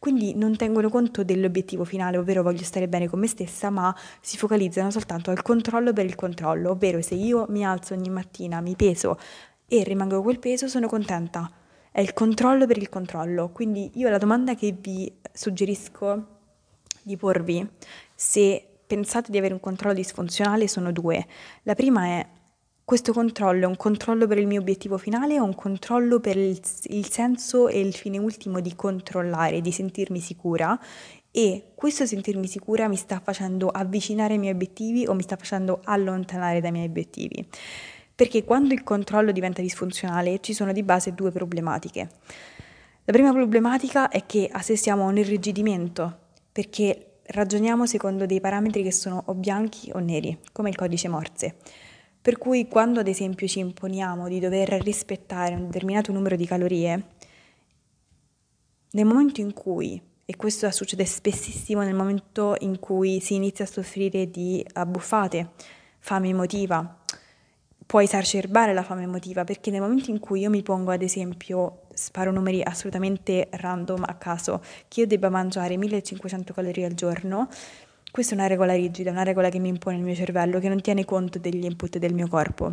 quindi 0.00 0.34
non 0.34 0.56
tengono 0.56 0.88
conto 0.88 1.22
dell'obiettivo 1.22 1.84
finale, 1.84 2.16
ovvero 2.16 2.42
voglio 2.42 2.64
stare 2.64 2.88
bene 2.88 3.06
con 3.06 3.20
me 3.20 3.26
stessa, 3.26 3.68
ma 3.68 3.94
si 4.22 4.38
focalizzano 4.38 4.90
soltanto 4.90 5.30
al 5.30 5.42
controllo 5.42 5.92
per 5.92 6.06
il 6.06 6.14
controllo, 6.14 6.70
ovvero 6.70 7.02
se 7.02 7.14
io 7.14 7.44
mi 7.50 7.66
alzo 7.66 7.92
ogni 7.92 8.08
mattina, 8.08 8.62
mi 8.62 8.74
peso 8.76 9.18
e 9.68 9.84
rimango 9.84 10.22
quel 10.22 10.38
peso, 10.38 10.68
sono 10.68 10.88
contenta. 10.88 11.48
È 11.92 12.00
il 12.00 12.14
controllo 12.14 12.66
per 12.66 12.78
il 12.78 12.88
controllo. 12.88 13.50
Quindi 13.50 13.90
io 13.94 14.08
la 14.08 14.16
domanda 14.16 14.54
che 14.54 14.74
vi 14.80 15.12
suggerisco 15.32 16.26
di 17.02 17.16
porvi 17.18 17.68
se 18.14 18.66
pensate 18.86 19.30
di 19.30 19.36
avere 19.36 19.52
un 19.52 19.60
controllo 19.60 19.94
disfunzionale 19.94 20.66
sono 20.66 20.92
due. 20.92 21.26
La 21.64 21.74
prima 21.74 22.06
è 22.06 22.26
questo 22.90 23.12
controllo 23.12 23.62
è 23.62 23.66
un 23.66 23.76
controllo 23.76 24.26
per 24.26 24.36
il 24.38 24.48
mio 24.48 24.58
obiettivo 24.58 24.98
finale 24.98 25.38
o 25.38 25.44
un 25.44 25.54
controllo 25.54 26.18
per 26.18 26.36
il, 26.36 26.60
il, 26.86 27.08
senso 27.08 27.68
e 27.68 27.78
il 27.78 27.94
fine 27.94 28.18
ultimo 28.18 28.58
di 28.58 28.74
controllare, 28.74 29.60
di 29.60 29.70
sentirmi 29.70 30.18
sicura 30.18 30.76
e 31.30 31.66
questo 31.76 32.04
sentirmi 32.04 32.48
sicura 32.48 32.88
mi 32.88 32.96
sta 32.96 33.20
facendo 33.22 33.68
avvicinare 33.68 34.32
ai 34.32 34.40
miei 34.40 34.54
obiettivi 34.54 35.06
o 35.06 35.14
mi 35.14 35.22
sta 35.22 35.36
facendo 35.36 35.82
allontanare 35.84 36.60
dai 36.60 36.72
miei 36.72 36.88
obiettivi. 36.88 37.46
Perché 38.12 38.42
quando 38.42 38.74
il 38.74 38.82
controllo 38.82 39.30
diventa 39.30 39.62
disfunzionale 39.62 40.40
ci 40.40 40.52
sono 40.52 40.72
di 40.72 40.82
base 40.82 41.14
due 41.14 41.30
problematiche. 41.30 42.10
La 43.04 43.12
prima 43.12 43.30
problematica 43.30 44.08
è 44.08 44.26
che 44.26 44.48
assistiamo 44.50 45.04
a 45.04 45.10
un 45.10 45.16
irrigidimento, 45.16 46.18
perché 46.50 47.20
ragioniamo 47.26 47.86
secondo 47.86 48.26
dei 48.26 48.40
parametri 48.40 48.82
che 48.82 48.90
sono 48.90 49.22
o 49.26 49.34
bianchi 49.34 49.92
o 49.94 50.00
neri, 50.00 50.36
come 50.50 50.70
il 50.70 50.74
codice 50.74 51.06
Morse. 51.06 51.54
Per 52.22 52.36
cui 52.36 52.68
quando 52.68 53.00
ad 53.00 53.08
esempio 53.08 53.46
ci 53.46 53.60
imponiamo 53.60 54.28
di 54.28 54.40
dover 54.40 54.68
rispettare 54.82 55.54
un 55.54 55.66
determinato 55.66 56.12
numero 56.12 56.36
di 56.36 56.44
calorie, 56.44 57.04
nel 58.90 59.06
momento 59.06 59.40
in 59.40 59.54
cui, 59.54 60.00
e 60.26 60.36
questo 60.36 60.70
succede 60.70 61.06
spessissimo 61.06 61.82
nel 61.82 61.94
momento 61.94 62.56
in 62.60 62.78
cui 62.78 63.20
si 63.20 63.36
inizia 63.36 63.64
a 63.64 63.68
soffrire 63.68 64.30
di 64.30 64.64
abbuffate, 64.74 65.52
fame 65.98 66.28
emotiva, 66.28 66.98
può 67.86 68.02
esacerbare 68.02 68.74
la 68.74 68.82
fame 68.82 69.04
emotiva 69.04 69.42
perché 69.44 69.70
nel 69.70 69.80
momento 69.80 70.10
in 70.10 70.20
cui 70.20 70.40
io 70.40 70.50
mi 70.50 70.62
pongo 70.62 70.90
ad 70.90 71.02
esempio, 71.02 71.86
sparo 71.94 72.30
numeri 72.30 72.62
assolutamente 72.62 73.48
random 73.50 74.04
a 74.06 74.14
caso, 74.14 74.62
che 74.88 75.00
io 75.00 75.06
debba 75.06 75.30
mangiare 75.30 75.76
1500 75.76 76.52
calorie 76.52 76.84
al 76.84 76.94
giorno, 76.94 77.48
questa 78.10 78.34
è 78.34 78.38
una 78.38 78.48
regola 78.48 78.74
rigida, 78.74 79.10
una 79.10 79.22
regola 79.22 79.48
che 79.48 79.58
mi 79.58 79.68
impone 79.68 79.96
il 79.96 80.02
mio 80.02 80.14
cervello, 80.14 80.58
che 80.58 80.68
non 80.68 80.80
tiene 80.80 81.04
conto 81.04 81.38
degli 81.38 81.64
input 81.64 81.98
del 81.98 82.12
mio 82.12 82.26
corpo. 82.26 82.66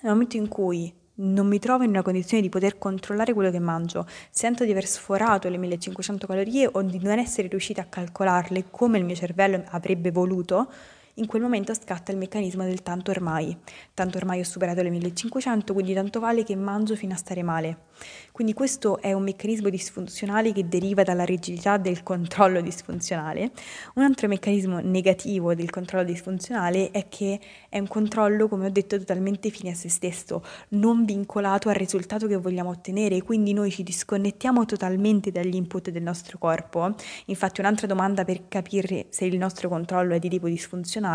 Nel 0.00 0.12
momento 0.12 0.36
in 0.36 0.48
cui 0.48 0.92
non 1.20 1.46
mi 1.46 1.58
trovo 1.58 1.84
in 1.84 1.90
una 1.90 2.02
condizione 2.02 2.42
di 2.42 2.48
poter 2.48 2.78
controllare 2.78 3.34
quello 3.34 3.50
che 3.50 3.58
mangio, 3.58 4.06
sento 4.30 4.64
di 4.64 4.70
aver 4.70 4.86
sforato 4.86 5.48
le 5.48 5.58
1500 5.58 6.26
calorie 6.26 6.68
o 6.70 6.82
di 6.82 6.98
non 7.00 7.18
essere 7.18 7.48
riuscita 7.48 7.82
a 7.82 7.86
calcolarle 7.86 8.66
come 8.70 8.98
il 8.98 9.04
mio 9.04 9.14
cervello 9.14 9.62
avrebbe 9.68 10.10
voluto, 10.10 10.70
in 11.18 11.26
quel 11.26 11.42
momento 11.42 11.74
scatta 11.74 12.12
il 12.12 12.18
meccanismo 12.18 12.64
del 12.64 12.82
tanto 12.82 13.10
ormai. 13.10 13.56
Tanto 13.92 14.18
ormai 14.18 14.40
ho 14.40 14.44
superato 14.44 14.82
le 14.82 14.90
1500, 14.90 15.72
quindi 15.72 15.92
tanto 15.92 16.20
vale 16.20 16.44
che 16.44 16.54
mangio 16.54 16.94
fino 16.94 17.12
a 17.12 17.16
stare 17.16 17.42
male. 17.42 17.86
Quindi 18.30 18.52
questo 18.52 19.00
è 19.00 19.12
un 19.12 19.24
meccanismo 19.24 19.68
disfunzionale 19.68 20.52
che 20.52 20.68
deriva 20.68 21.02
dalla 21.02 21.24
rigidità 21.24 21.76
del 21.76 22.04
controllo 22.04 22.60
disfunzionale. 22.60 23.50
Un 23.94 24.04
altro 24.04 24.28
meccanismo 24.28 24.78
negativo 24.78 25.54
del 25.54 25.70
controllo 25.70 26.04
disfunzionale 26.04 26.92
è 26.92 27.08
che 27.08 27.40
è 27.68 27.80
un 27.80 27.88
controllo, 27.88 28.46
come 28.46 28.66
ho 28.66 28.70
detto, 28.70 28.96
totalmente 28.96 29.50
fine 29.50 29.70
a 29.70 29.74
se 29.74 29.88
stesso, 29.88 30.44
non 30.70 31.04
vincolato 31.04 31.68
al 31.68 31.74
risultato 31.74 32.28
che 32.28 32.36
vogliamo 32.36 32.70
ottenere, 32.70 33.22
quindi 33.22 33.52
noi 33.52 33.72
ci 33.72 33.82
disconnettiamo 33.82 34.64
totalmente 34.66 35.32
dagli 35.32 35.56
input 35.56 35.90
del 35.90 36.02
nostro 36.02 36.38
corpo. 36.38 36.94
Infatti 37.26 37.60
un'altra 37.60 37.88
domanda 37.88 38.24
per 38.24 38.46
capire 38.46 39.06
se 39.10 39.24
il 39.24 39.36
nostro 39.36 39.68
controllo 39.68 40.14
è 40.14 40.20
di 40.20 40.28
tipo 40.28 40.46
disfunzionale 40.46 41.07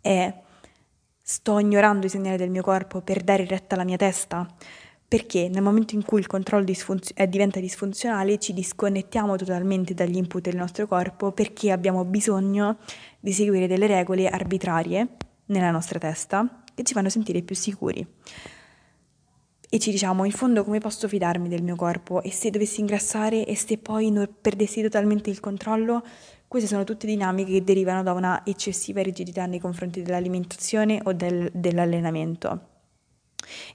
è 0.00 0.34
sto 1.22 1.58
ignorando 1.58 2.06
i 2.06 2.08
segnali 2.08 2.36
del 2.36 2.50
mio 2.50 2.62
corpo 2.62 3.00
per 3.00 3.22
dare 3.22 3.44
retta 3.46 3.74
alla 3.74 3.84
mia 3.84 3.96
testa? 3.96 4.46
perché 5.08 5.48
nel 5.48 5.62
momento 5.62 5.94
in 5.94 6.04
cui 6.04 6.18
il 6.18 6.26
controllo 6.26 6.64
disfunz- 6.64 7.12
eh, 7.14 7.28
diventa 7.28 7.60
disfunzionale 7.60 8.38
ci 8.38 8.52
disconnettiamo 8.52 9.36
totalmente 9.36 9.94
dagli 9.94 10.16
input 10.16 10.42
del 10.42 10.56
nostro 10.56 10.86
corpo 10.86 11.30
perché 11.30 11.70
abbiamo 11.70 12.04
bisogno 12.04 12.78
di 13.20 13.32
seguire 13.32 13.68
delle 13.68 13.86
regole 13.86 14.28
arbitrarie 14.28 15.06
nella 15.46 15.70
nostra 15.70 15.98
testa 16.00 16.62
che 16.74 16.82
ci 16.82 16.92
fanno 16.92 17.08
sentire 17.08 17.42
più 17.42 17.54
sicuri. 17.54 18.06
E 19.68 19.78
ci 19.78 19.90
diciamo, 19.90 20.24
in 20.24 20.30
fondo, 20.30 20.62
come 20.62 20.78
posso 20.78 21.08
fidarmi 21.08 21.48
del 21.48 21.62
mio 21.62 21.74
corpo? 21.74 22.22
E 22.22 22.30
se 22.30 22.50
dovessi 22.50 22.80
ingrassare 22.80 23.44
e 23.44 23.56
se 23.56 23.78
poi 23.78 24.12
perdessi 24.40 24.80
totalmente 24.82 25.30
il 25.30 25.40
controllo? 25.40 26.04
Queste 26.56 26.72
sono 26.72 26.86
tutte 26.86 27.06
dinamiche 27.06 27.52
che 27.52 27.64
derivano 27.64 28.02
da 28.02 28.14
una 28.14 28.40
eccessiva 28.42 29.02
rigidità 29.02 29.44
nei 29.44 29.60
confronti 29.60 30.00
dell'alimentazione 30.00 31.02
o 31.04 31.12
del, 31.12 31.50
dell'allenamento. 31.52 32.60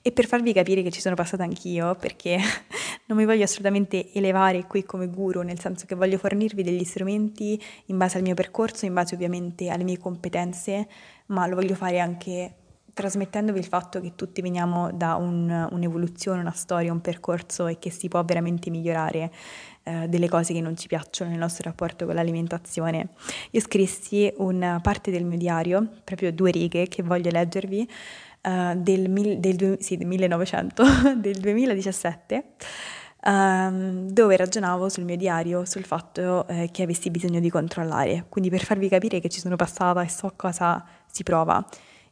E 0.02 0.12
per 0.12 0.26
farvi 0.26 0.52
capire 0.52 0.82
che 0.82 0.90
ci 0.90 1.00
sono 1.00 1.14
passata 1.14 1.44
anch'io, 1.44 1.94
perché 1.94 2.40
non 3.06 3.20
mi 3.20 3.26
voglio 3.26 3.44
assolutamente 3.44 4.12
elevare 4.14 4.66
qui 4.66 4.84
come 4.84 5.06
guru, 5.10 5.42
nel 5.42 5.60
senso 5.60 5.86
che 5.86 5.94
voglio 5.94 6.18
fornirvi 6.18 6.64
degli 6.64 6.84
strumenti 6.84 7.62
in 7.86 7.98
base 8.00 8.18
al 8.18 8.24
mio 8.24 8.34
percorso, 8.34 8.88
in 8.88 8.96
base 8.96 9.14
ovviamente 9.14 9.70
alle 9.70 9.84
mie 9.84 10.00
competenze, 10.00 10.88
ma 11.28 11.46
lo 11.46 11.54
voglio 11.54 11.76
fare 11.76 12.00
anche 12.00 12.56
trasmettendovi 12.94 13.60
il 13.60 13.66
fatto 13.66 14.02
che 14.02 14.16
tutti 14.16 14.42
veniamo 14.42 14.92
da 14.92 15.16
un, 15.16 15.68
un'evoluzione, 15.72 16.42
una 16.42 16.52
storia, 16.52 16.92
un 16.92 17.02
percorso 17.02 17.68
e 17.68 17.80
che 17.80 17.90
si 17.90 18.08
può 18.08 18.24
veramente 18.24 18.70
migliorare 18.70 19.32
eh, 19.84 20.08
delle 20.08 20.30
cose 20.30 20.54
che 20.54 20.62
non 20.62 20.78
ci 20.78 20.88
piacciono 20.88 21.32
nel 21.32 21.40
nostro 21.40 21.64
rapporto 21.70 22.06
con 22.06 22.16
l'alimentazione. 22.16 23.10
Io 23.52 23.60
scrissi 23.60 24.32
una 24.38 24.80
parte 24.82 25.10
del 25.10 25.26
mio 25.26 25.38
diario, 25.38 25.88
proprio 26.04 26.32
due 26.32 26.52
righe 26.52 26.88
che 26.88 27.02
voglio 27.02 27.32
leggervi, 27.32 27.90
uh, 28.44 28.76
del, 28.76 29.10
mil, 29.10 29.40
del, 29.40 29.78
sì, 29.80 29.98
del 29.98 30.08
1900, 30.08 30.84
del 31.18 31.40
2017, 31.40 32.44
um, 33.26 33.32
ehm, 33.34 34.10
dove 34.10 34.38
ragionavo 34.38 34.90
sul 34.90 35.04
mio 35.04 35.18
diario 35.18 35.66
sul 35.66 35.84
fatto 35.84 36.48
eh, 36.48 36.70
che 36.72 36.84
avessi 36.84 37.10
bisogno 37.10 37.40
di 37.40 37.50
controllare. 37.50 38.26
Quindi 38.30 38.50
per 38.50 38.64
farvi 38.64 38.88
capire 38.88 39.20
che 39.20 39.30
ci 39.30 39.40
sono 39.40 39.56
passata 39.56 40.02
e 40.02 40.10
so 40.10 40.34
cosa 40.36 40.86
si 41.08 41.24
prova 41.24 41.66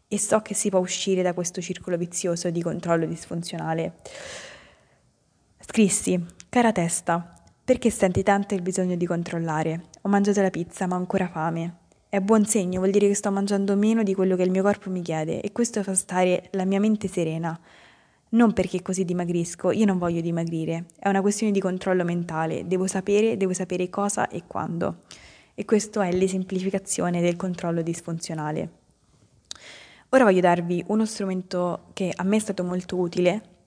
e 0.08 0.18
so 0.18 0.42
che 0.42 0.56
si 0.56 0.70
può 0.70 0.80
uscire 0.80 1.22
da 1.22 1.34
questo 1.34 1.62
circolo 1.62 1.96
vizioso 1.98 2.50
di 2.50 2.64
controllo 2.64 3.06
disfunzionale. 3.06 3.98
Scrissi, 5.60 6.26
cara 6.50 6.72
testa, 6.72 7.39
perché 7.70 7.92
senti 7.92 8.24
tanto 8.24 8.56
il 8.56 8.64
bisogno 8.64 8.96
di 8.96 9.06
controllare? 9.06 9.90
Ho 10.02 10.10
mangiato 10.10 10.42
la 10.42 10.50
pizza 10.50 10.88
ma 10.88 10.96
ho 10.96 10.98
ancora 10.98 11.28
fame. 11.28 11.76
È 12.10 12.20
buon 12.20 12.44
segno, 12.48 12.80
vuol 12.80 12.90
dire 12.90 13.08
che 13.08 13.14
sto 13.14 13.30
mangiando 13.30 13.76
meno 13.76 14.02
di 14.02 14.16
quello 14.16 14.36
che 14.36 14.42
il 14.42 14.50
mio 14.50 14.64
corpo 14.64 14.90
mi 14.90 15.04
chiede 15.04 15.40
e 15.40 15.52
questo 15.52 15.84
fa 15.84 15.94
stare 15.94 16.48
la 16.54 16.66
mia 16.66 16.80
mente 16.80 17.08
serena. 17.08 17.60
Non 18.30 18.54
perché 18.54 18.82
così 18.82 19.06
dimagrisco, 19.06 19.70
io 19.70 19.86
non 19.86 20.00
voglio 20.00 20.20
dimagrire, 20.20 20.86
è 20.98 21.10
una 21.10 21.22
questione 21.22 21.52
di 21.52 21.60
controllo 21.60 22.04
mentale, 22.04 22.66
devo 22.66 22.88
sapere, 22.88 23.38
devo 23.38 23.54
sapere 23.54 23.88
cosa 23.88 24.30
e 24.30 24.46
quando. 24.48 25.02
E 25.54 25.64
questo 25.64 26.02
è 26.02 26.12
l'esemplificazione 26.12 27.22
del 27.22 27.36
controllo 27.36 27.84
disfunzionale. 27.84 28.70
Ora 30.10 30.24
voglio 30.24 30.42
darvi 30.42 30.86
uno 30.88 31.06
strumento 31.06 31.90
che 31.94 32.12
a 32.16 32.24
me 32.24 32.38
è 32.38 32.40
stato 32.40 32.64
molto 32.64 32.98
utile 32.98 33.58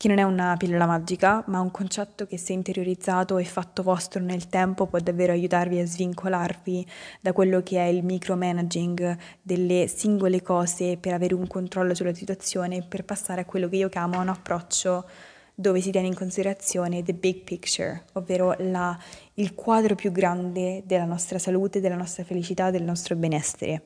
che 0.00 0.08
non 0.08 0.16
è 0.16 0.22
una 0.22 0.56
pillola 0.56 0.86
magica, 0.86 1.44
ma 1.48 1.60
un 1.60 1.70
concetto 1.70 2.24
che 2.24 2.38
se 2.38 2.54
interiorizzato 2.54 3.36
e 3.36 3.44
fatto 3.44 3.82
vostro 3.82 4.22
nel 4.22 4.48
tempo 4.48 4.86
può 4.86 4.98
davvero 4.98 5.32
aiutarvi 5.32 5.78
a 5.78 5.84
svincolarvi 5.84 6.86
da 7.20 7.34
quello 7.34 7.62
che 7.62 7.76
è 7.76 7.88
il 7.88 8.02
micromanaging 8.02 9.18
delle 9.42 9.88
singole 9.88 10.40
cose 10.40 10.96
per 10.96 11.12
avere 11.12 11.34
un 11.34 11.46
controllo 11.46 11.94
sulla 11.94 12.14
situazione, 12.14 12.82
per 12.82 13.04
passare 13.04 13.42
a 13.42 13.44
quello 13.44 13.68
che 13.68 13.76
io 13.76 13.90
chiamo 13.90 14.18
un 14.18 14.28
approccio 14.28 15.06
dove 15.54 15.82
si 15.82 15.90
tiene 15.90 16.06
in 16.06 16.14
considerazione 16.14 17.02
the 17.02 17.12
big 17.12 17.42
picture, 17.42 18.04
ovvero 18.14 18.54
la, 18.56 18.98
il 19.34 19.54
quadro 19.54 19.96
più 19.96 20.12
grande 20.12 20.82
della 20.86 21.04
nostra 21.04 21.38
salute, 21.38 21.78
della 21.78 21.96
nostra 21.96 22.24
felicità, 22.24 22.70
del 22.70 22.84
nostro 22.84 23.16
benessere. 23.16 23.82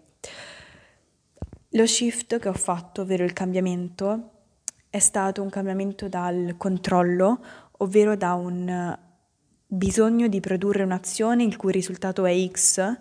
Lo 1.71 1.87
shift 1.89 2.39
che 2.39 2.49
ho 2.49 2.53
fatto, 2.53 3.03
ovvero 3.03 3.25
il 3.25 3.33
cambiamento, 3.33 4.29
è 4.95 5.01
stato 5.01 5.43
un 5.43 5.51
cambiamento 5.51 6.09
dal 6.09 6.55
controllo, 6.57 7.41
ovvero 7.79 8.15
da 8.15 8.35
un 8.35 8.97
bisogno 9.67 10.29
di 10.29 10.39
produrre 10.39 10.85
un'azione 10.85 11.43
il 11.43 11.57
cui 11.57 11.73
risultato 11.73 12.25
è 12.25 12.49
X, 12.49 12.97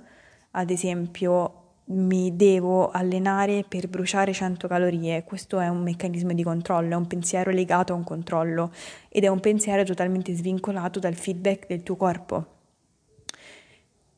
ad 0.50 0.72
esempio 0.72 1.82
mi 1.90 2.36
devo 2.36 2.90
allenare 2.90 3.64
per 3.68 3.90
bruciare 3.90 4.34
100 4.34 4.68
calorie, 4.68 5.24
questo 5.24 5.60
è 5.60 5.68
un 5.68 5.84
meccanismo 5.84 6.34
di 6.34 6.42
controllo, 6.42 6.94
è 6.94 6.96
un 6.96 7.06
pensiero 7.06 7.52
legato 7.52 7.94
a 7.94 7.96
un 7.96 8.04
controllo 8.04 8.72
ed 9.08 9.24
è 9.24 9.28
un 9.28 9.40
pensiero 9.40 9.84
totalmente 9.84 10.34
svincolato 10.34 10.98
dal 10.98 11.14
feedback 11.14 11.68
del 11.68 11.84
tuo 11.84 11.96
corpo. 11.96 12.46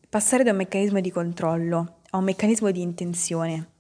Passare 0.08 0.44
da 0.44 0.52
un 0.52 0.58
meccanismo 0.58 1.02
di 1.02 1.12
controllo 1.12 1.98
a 2.12 2.18
un 2.20 2.24
meccanismo 2.24 2.72
di 2.72 2.82
intenzione. 2.82 3.72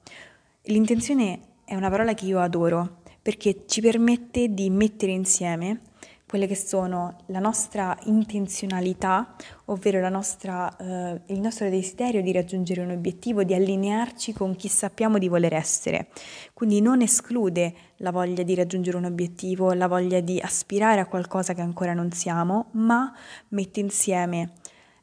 L'intenzione 0.63 1.39
è 1.63 1.75
una 1.75 1.89
parola 1.89 2.13
che 2.13 2.25
io 2.25 2.41
adoro 2.41 3.03
perché 3.25 3.63
ci 3.65 3.81
permette 3.81 4.53
di 4.53 4.69
mettere 4.69 5.11
insieme 5.11 5.81
quelle 6.27 6.45
che 6.45 6.55
sono 6.55 7.17
la 7.29 7.39
nostra 7.39 7.97
intenzionalità, 8.03 9.35
ovvero 9.65 9.99
nostra, 10.09 10.75
eh, 10.77 11.21
il 11.33 11.39
nostro 11.39 11.67
desiderio 11.67 12.21
di 12.21 12.31
raggiungere 12.31 12.81
un 12.81 12.91
obiettivo, 12.91 13.43
di 13.43 13.55
allinearci 13.55 14.31
con 14.31 14.55
chi 14.55 14.67
sappiamo 14.67 15.17
di 15.17 15.27
voler 15.27 15.55
essere. 15.55 16.09
Quindi 16.53 16.81
non 16.81 17.01
esclude 17.01 17.73
la 17.97 18.11
voglia 18.11 18.43
di 18.43 18.53
raggiungere 18.53 18.97
un 18.97 19.05
obiettivo, 19.05 19.73
la 19.73 19.87
voglia 19.87 20.19
di 20.19 20.39
aspirare 20.39 20.99
a 20.99 21.07
qualcosa 21.07 21.55
che 21.55 21.61
ancora 21.61 21.95
non 21.95 22.11
siamo, 22.11 22.67
ma 22.73 23.11
mette 23.47 23.79
insieme 23.79 24.51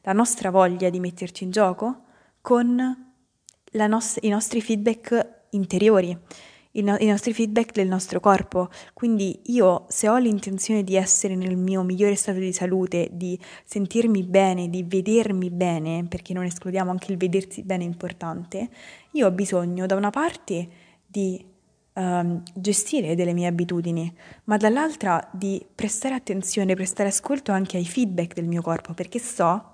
la 0.03 0.13
nostra 0.13 0.49
voglia 0.49 0.89
di 0.89 1.01
metterci 1.01 1.43
in 1.43 1.51
gioco 1.51 2.03
con 2.39 3.11
nos- 3.73 4.17
i 4.21 4.29
nostri 4.29 4.61
feedback 4.61 5.41
interiori 5.49 6.17
no- 6.81 6.97
i 6.99 7.05
nostri 7.05 7.33
feedback 7.33 7.71
del 7.71 7.87
nostro 7.87 8.19
corpo. 8.19 8.69
Quindi 8.93 9.39
io 9.45 9.85
se 9.89 10.09
ho 10.09 10.17
l'intenzione 10.17 10.83
di 10.83 10.95
essere 10.95 11.35
nel 11.35 11.55
mio 11.55 11.83
migliore 11.83 12.15
stato 12.15 12.39
di 12.39 12.53
salute, 12.53 13.09
di 13.11 13.39
sentirmi 13.65 14.23
bene, 14.23 14.69
di 14.69 14.83
vedermi 14.83 15.49
bene, 15.49 16.05
perché 16.07 16.33
non 16.33 16.45
escludiamo 16.45 16.91
anche 16.91 17.11
il 17.11 17.17
vedersi 17.17 17.63
bene 17.63 17.83
importante, 17.83 18.69
io 19.11 19.27
ho 19.27 19.31
bisogno 19.31 19.85
da 19.85 19.95
una 19.95 20.09
parte 20.09 20.67
di 21.05 21.45
um, 21.93 22.41
gestire 22.55 23.15
delle 23.15 23.33
mie 23.33 23.47
abitudini, 23.47 24.11
ma 24.45 24.57
dall'altra 24.57 25.29
di 25.31 25.63
prestare 25.73 26.15
attenzione, 26.15 26.75
prestare 26.75 27.09
ascolto 27.09 27.51
anche 27.51 27.77
ai 27.77 27.85
feedback 27.85 28.33
del 28.33 28.47
mio 28.47 28.61
corpo, 28.61 28.93
perché 28.93 29.19
so 29.19 29.73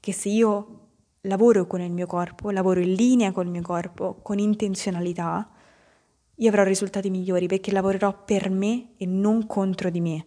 che 0.00 0.12
se 0.12 0.28
io 0.28 0.80
lavoro 1.22 1.66
con 1.66 1.80
il 1.80 1.92
mio 1.92 2.06
corpo, 2.06 2.50
lavoro 2.50 2.80
in 2.80 2.92
linea 2.92 3.32
con 3.32 3.46
il 3.46 3.52
mio 3.52 3.62
corpo, 3.62 4.18
con 4.22 4.38
intenzionalità, 4.38 5.48
io 6.36 6.48
avrò 6.48 6.64
risultati 6.64 7.10
migliori 7.10 7.46
perché 7.46 7.70
lavorerò 7.70 8.24
per 8.24 8.50
me 8.50 8.94
e 8.96 9.06
non 9.06 9.46
contro 9.46 9.90
di 9.90 10.00
me. 10.00 10.26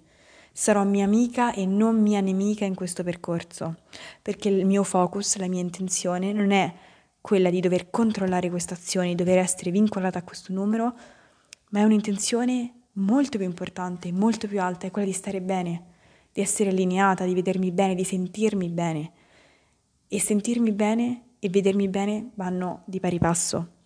Sarò 0.53 0.83
mia 0.85 1.05
amica 1.05 1.53
e 1.53 1.65
non 1.65 2.01
mia 2.01 2.21
nemica 2.21 2.65
in 2.65 2.73
questo 2.73 3.03
percorso, 3.03 3.75
perché 4.21 4.49
il 4.49 4.65
mio 4.65 4.83
focus, 4.83 5.37
la 5.37 5.47
mia 5.47 5.61
intenzione 5.61 6.31
non 6.31 6.51
è 6.51 6.73
quella 7.21 7.49
di 7.49 7.59
dover 7.59 7.89
controllare 7.89 8.49
queste 8.49 8.73
azioni, 8.73 9.09
di 9.09 9.15
dover 9.15 9.39
essere 9.39 9.69
vincolata 9.69 10.19
a 10.19 10.23
questo 10.23 10.53
numero, 10.53 10.95
ma 11.69 11.81
è 11.81 11.83
un'intenzione 11.83 12.73
molto 12.93 13.37
più 13.37 13.45
importante, 13.45 14.11
molto 14.11 14.47
più 14.47 14.61
alta, 14.61 14.87
è 14.87 14.91
quella 14.91 15.07
di 15.07 15.13
stare 15.13 15.41
bene, 15.41 15.83
di 16.31 16.41
essere 16.41 16.69
allineata, 16.69 17.25
di 17.25 17.33
vedermi 17.33 17.71
bene, 17.71 17.95
di 17.95 18.03
sentirmi 18.03 18.69
bene. 18.69 19.11
E 20.07 20.19
sentirmi 20.19 20.71
bene 20.71 21.23
e 21.39 21.49
vedermi 21.49 21.89
bene 21.89 22.31
vanno 22.35 22.83
di 22.85 22.99
pari 22.99 23.19
passo. 23.19 23.76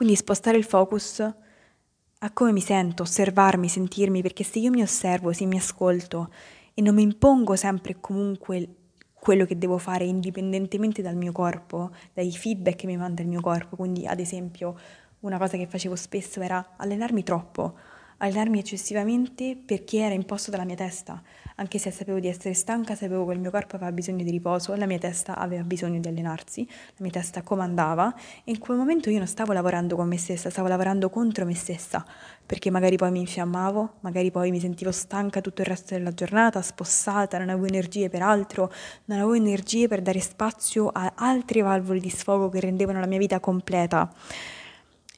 Quindi 0.00 0.16
spostare 0.16 0.56
il 0.56 0.64
focus 0.64 1.20
a 1.20 2.30
come 2.32 2.52
mi 2.52 2.62
sento, 2.62 3.02
osservarmi, 3.02 3.68
sentirmi, 3.68 4.22
perché 4.22 4.44
se 4.44 4.58
io 4.58 4.70
mi 4.70 4.80
osservo, 4.80 5.30
se 5.34 5.44
mi 5.44 5.58
ascolto 5.58 6.32
e 6.72 6.80
non 6.80 6.94
mi 6.94 7.02
impongo 7.02 7.54
sempre 7.54 7.92
e 7.92 7.96
comunque 8.00 8.76
quello 9.12 9.44
che 9.44 9.58
devo 9.58 9.76
fare 9.76 10.04
indipendentemente 10.04 11.02
dal 11.02 11.16
mio 11.16 11.32
corpo, 11.32 11.90
dai 12.14 12.32
feedback 12.32 12.76
che 12.76 12.86
mi 12.86 12.96
manda 12.96 13.20
il 13.20 13.28
mio 13.28 13.42
corpo, 13.42 13.76
quindi 13.76 14.06
ad 14.06 14.20
esempio 14.20 14.74
una 15.20 15.36
cosa 15.36 15.58
che 15.58 15.66
facevo 15.66 15.96
spesso 15.96 16.40
era 16.40 16.76
allenarmi 16.78 17.22
troppo, 17.22 17.74
allenarmi 18.16 18.58
eccessivamente 18.58 19.54
perché 19.54 19.98
era 19.98 20.14
imposto 20.14 20.50
dalla 20.50 20.64
mia 20.64 20.76
testa, 20.76 21.22
anche 21.60 21.78
se 21.78 21.90
sapevo 21.90 22.18
di 22.18 22.26
essere 22.26 22.54
stanca, 22.54 22.94
sapevo 22.94 23.26
che 23.26 23.34
il 23.34 23.38
mio 23.38 23.50
corpo 23.50 23.76
aveva 23.76 23.92
bisogno 23.92 24.24
di 24.24 24.30
riposo, 24.30 24.74
la 24.76 24.86
mia 24.86 24.98
testa 24.98 25.36
aveva 25.36 25.62
bisogno 25.62 26.00
di 26.00 26.08
allenarsi, 26.08 26.66
la 26.66 26.96
mia 27.00 27.10
testa 27.10 27.42
comandava 27.42 28.14
e 28.44 28.50
in 28.50 28.58
quel 28.58 28.78
momento 28.78 29.10
io 29.10 29.18
non 29.18 29.26
stavo 29.26 29.52
lavorando 29.52 29.94
con 29.94 30.08
me 30.08 30.16
stessa, 30.16 30.48
stavo 30.48 30.68
lavorando 30.68 31.10
contro 31.10 31.44
me 31.44 31.54
stessa, 31.54 32.02
perché 32.46 32.70
magari 32.70 32.96
poi 32.96 33.10
mi 33.10 33.20
infiammavo, 33.20 33.96
magari 34.00 34.30
poi 34.30 34.50
mi 34.50 34.58
sentivo 34.58 34.90
stanca 34.90 35.42
tutto 35.42 35.60
il 35.60 35.66
resto 35.66 35.94
della 35.94 36.12
giornata, 36.12 36.62
spossata, 36.62 37.36
non 37.36 37.50
avevo 37.50 37.66
energie 37.66 38.08
per 38.08 38.22
altro, 38.22 38.72
non 39.04 39.18
avevo 39.18 39.34
energie 39.34 39.86
per 39.86 40.00
dare 40.00 40.20
spazio 40.20 40.88
a 40.88 41.12
altre 41.14 41.60
valvole 41.60 42.00
di 42.00 42.08
sfogo 42.08 42.48
che 42.48 42.60
rendevano 42.60 43.00
la 43.00 43.06
mia 43.06 43.18
vita 43.18 43.38
completa. 43.38 44.10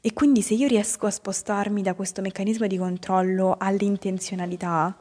E 0.01 0.13
quindi 0.13 0.43
se 0.43 0.55
io 0.55 0.67
riesco 0.67 1.07
a 1.07 1.11
spostarmi 1.13 1.83
da 1.83 1.95
questo 1.95 2.21
meccanismo 2.21 2.67
di 2.67 2.77
controllo 2.77 3.55
all'intenzionalità, 3.57 4.97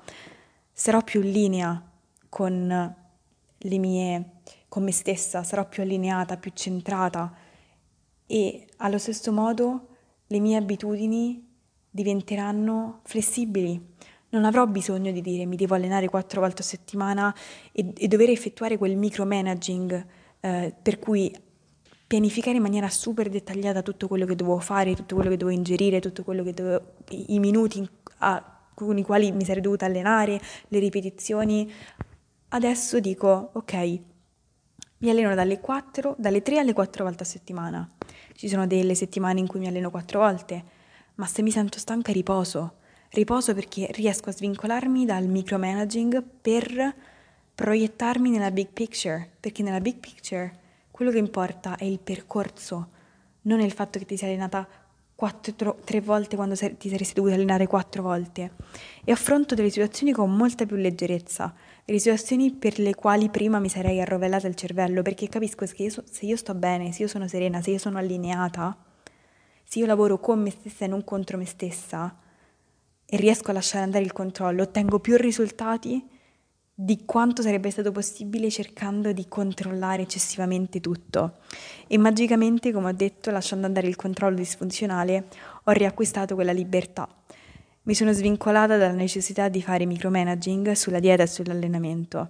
sarò 0.82 1.04
più 1.04 1.22
in 1.22 1.32
linea 1.32 1.92
con 2.28 2.96
le 3.56 3.78
mie, 3.78 4.32
con 4.68 4.82
me 4.82 4.92
stessa, 4.92 5.44
sarò 5.44 5.70
più 5.70 5.84
allineata, 5.84 6.38
più 6.38 6.50
centrata 6.56 7.32
e 8.26 8.66
allo 8.78 8.98
stesso 8.98 9.32
modo 9.32 9.90
le 10.26 10.40
mie 10.40 10.58
abitudini 10.58 11.48
diventeranno 11.88 13.02
flessibili. 13.04 13.80
Non 14.30 14.44
avrò 14.44 14.66
bisogno 14.66 15.12
di 15.12 15.22
dire 15.22 15.46
mi 15.46 15.56
devo 15.56 15.76
allenare 15.76 16.10
quattro 16.10 16.42
volte 16.42 16.64
a 16.64 16.66
settimana 16.66 17.32
e, 17.72 17.94
e 17.96 18.08
dover 18.08 18.32
effettuare 18.32 18.80
quel 18.80 18.98
micromanaging 18.98 20.06
eh, 20.40 20.74
per 20.82 20.98
cui 20.98 21.32
pianificare 22.08 22.56
in 22.56 22.64
maniera 22.64 22.90
super 22.90 23.30
dettagliata 23.30 23.84
tutto 23.84 24.08
quello 24.08 24.26
che 24.26 24.36
dovevo 24.36 24.58
fare, 24.58 24.96
tutto 24.96 25.14
quello 25.14 25.30
che 25.30 25.38
dovevo 25.38 25.56
ingerire, 25.56 26.00
tutto 26.00 26.24
quello 26.24 26.42
che 26.42 26.54
dovevo, 26.56 26.94
i 27.10 27.38
minuti 27.38 27.88
a, 28.18 28.51
con 28.86 28.98
i 28.98 29.04
quali 29.04 29.32
mi 29.32 29.46
sarei 29.46 29.62
dovuta 29.62 29.86
allenare, 29.86 30.40
le 30.68 30.80
ripetizioni. 30.80 31.72
Adesso 32.50 33.00
dico, 33.00 33.52
ok, 33.54 34.00
mi 35.00 35.10
alleno 35.10 35.34
dalle 35.34 35.60
4, 35.60 36.16
dalle 36.18 36.42
3 36.42 36.60
alle 36.60 36.74
4 36.74 37.04
volte 37.04 37.24
a 37.24 37.26
settimana. 37.26 37.90
Ci 38.34 38.48
sono 38.48 38.68
delle 38.68 38.96
settimane 38.96 39.40
in 39.40 39.48
cui 39.48 39.60
mi 39.60 39.68
alleno 39.68 39.90
4 39.90 40.20
volte, 40.20 40.64
ma 41.16 41.26
se 41.26 41.42
mi 41.42 41.52
sento 41.52 41.80
stanca 41.80 42.12
riposo. 42.12 42.76
Riposo 43.10 43.54
perché 43.54 43.88
riesco 43.92 44.30
a 44.30 44.34
svincolarmi 44.34 45.06
dal 45.06 45.28
micromanaging 45.28 46.24
per 46.42 46.96
proiettarmi 47.54 48.30
nella 48.30 48.52
big 48.52 48.70
picture, 48.70 49.30
perché 49.40 49.64
nella 49.64 49.82
big 49.82 49.98
picture 49.98 50.60
quello 50.92 51.12
che 51.12 51.18
importa 51.18 51.76
è 51.78 51.84
il 51.84 52.00
percorso, 52.00 52.90
non 53.44 53.60
il 53.60 53.72
fatto 53.72 53.98
che 53.98 54.06
ti 54.06 54.18
sei 54.18 54.30
allenata 54.30 54.68
quattro, 55.22 55.78
tre 55.84 56.02
volte 56.02 56.36
quando 56.36 56.56
ti 56.56 56.90
saresti 56.90 57.14
dovuta 57.14 57.36
allenare 57.36 57.68
quattro 57.68 58.02
volte. 58.02 58.54
E 59.04 59.12
affronto 59.12 59.54
delle 59.54 59.70
situazioni 59.70 60.14
con 60.14 60.36
molta 60.36 60.66
più 60.66 60.78
leggerezza, 60.78 61.54
delle 61.86 62.00
situazioni 62.00 62.52
per 62.52 62.80
le 62.80 62.96
quali 62.96 63.30
prima 63.30 63.60
mi 63.60 63.70
sarei 63.70 64.02
arrovellata 64.02 64.48
il 64.48 64.56
cervello, 64.56 65.04
perché 65.04 65.30
capisco 65.30 65.64
che 65.68 65.84
io 65.84 65.90
so, 65.92 66.04
se 66.10 66.26
io 66.26 66.36
sto 66.36 66.56
bene, 66.56 66.92
se 66.92 67.04
io 67.04 67.08
sono 67.08 67.28
serena, 67.28 67.62
se 67.62 67.70
io 67.70 67.78
sono 67.78 68.00
allineata, 68.00 68.76
se 69.64 69.78
io 69.78 69.86
lavoro 69.86 70.20
con 70.20 70.42
me 70.42 70.50
stessa 70.50 70.86
e 70.86 70.88
non 70.88 71.04
contro 71.04 71.38
me 71.38 71.46
stessa, 71.46 72.18
e 73.06 73.18
riesco 73.18 73.52
a 73.52 73.54
lasciare 73.54 73.84
andare 73.84 74.04
il 74.04 74.14
controllo, 74.14 74.64
ottengo 74.64 75.00
più 75.00 75.18
risultati 75.18 76.04
di 76.84 77.06
quanto 77.06 77.44
sarebbe 77.44 77.70
stato 77.70 77.92
possibile 77.92 78.50
cercando 78.50 79.12
di 79.12 79.28
controllare 79.28 80.02
eccessivamente 80.02 80.80
tutto. 80.80 81.38
E 81.86 82.00
magicamente, 82.00 82.72
come 82.72 82.90
ho 82.90 82.94
detto, 82.94 83.30
lasciando 83.30 83.68
andare 83.68 83.88
il 83.88 83.96
controllo 83.96 84.38
disfunzionale, 84.38 85.28
ho 85.64 85.72
riacquistato 85.72 86.34
quella 86.34 86.52
libertà. 86.52 87.08
Mi 87.84 87.94
sono 87.94 88.12
svincolata 88.14 88.78
dalla 88.78 88.94
necessità 88.94 89.48
di 89.48 89.62
fare 89.62 89.86
micromanaging 89.86 90.72
sulla 90.72 91.00
dieta 91.00 91.22
e 91.22 91.28
sull'allenamento, 91.28 92.30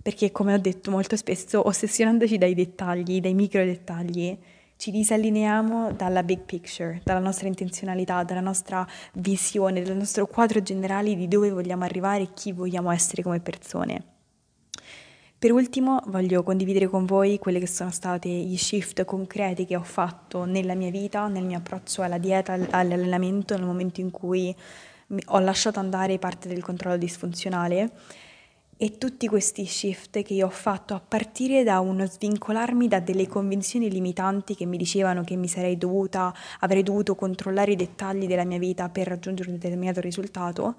perché 0.00 0.30
come 0.30 0.54
ho 0.54 0.58
detto 0.58 0.90
molto 0.90 1.14
spesso, 1.16 1.66
ossessionandoci 1.66 2.38
dai 2.38 2.54
dettagli, 2.54 3.20
dai 3.20 3.34
micro 3.34 3.62
dettagli, 3.64 4.36
ci 4.80 4.90
disallineiamo 4.90 5.92
dalla 5.92 6.22
big 6.22 6.40
picture, 6.40 7.02
dalla 7.04 7.18
nostra 7.18 7.46
intenzionalità, 7.46 8.24
dalla 8.24 8.40
nostra 8.40 8.86
visione, 9.12 9.82
dal 9.82 9.94
nostro 9.94 10.26
quadro 10.26 10.62
generale 10.62 11.14
di 11.14 11.28
dove 11.28 11.50
vogliamo 11.50 11.84
arrivare 11.84 12.22
e 12.22 12.28
chi 12.32 12.52
vogliamo 12.52 12.90
essere 12.90 13.22
come 13.22 13.40
persone. 13.40 14.02
Per 15.38 15.52
ultimo 15.52 16.00
voglio 16.06 16.42
condividere 16.42 16.88
con 16.88 17.04
voi 17.04 17.38
quelli 17.38 17.60
che 17.60 17.66
sono 17.66 17.90
stati 17.90 18.46
gli 18.46 18.56
shift 18.56 19.04
concreti 19.04 19.66
che 19.66 19.76
ho 19.76 19.82
fatto 19.82 20.46
nella 20.46 20.74
mia 20.74 20.90
vita, 20.90 21.28
nel 21.28 21.44
mio 21.44 21.58
approccio 21.58 22.00
alla 22.00 22.16
dieta, 22.16 22.54
all'allenamento, 22.70 23.54
nel 23.56 23.66
momento 23.66 24.00
in 24.00 24.10
cui 24.10 24.56
ho 25.26 25.38
lasciato 25.40 25.78
andare 25.78 26.18
parte 26.18 26.48
del 26.48 26.62
controllo 26.62 26.96
disfunzionale 26.96 27.92
e 28.82 28.96
tutti 28.96 29.28
questi 29.28 29.66
shift 29.66 30.22
che 30.22 30.32
io 30.32 30.46
ho 30.46 30.50
fatto 30.50 30.94
a 30.94 31.02
partire 31.06 31.64
da 31.64 31.80
uno 31.80 32.06
svincolarmi 32.06 32.88
da 32.88 32.98
delle 32.98 33.28
convinzioni 33.28 33.90
limitanti 33.90 34.54
che 34.54 34.64
mi 34.64 34.78
dicevano 34.78 35.22
che 35.22 35.36
mi 35.36 35.48
sarei 35.48 35.76
dovuta, 35.76 36.34
avrei 36.60 36.82
dovuto 36.82 37.14
controllare 37.14 37.72
i 37.72 37.76
dettagli 37.76 38.26
della 38.26 38.46
mia 38.46 38.58
vita 38.58 38.88
per 38.88 39.08
raggiungere 39.08 39.50
un 39.50 39.58
determinato 39.58 40.00
risultato, 40.00 40.76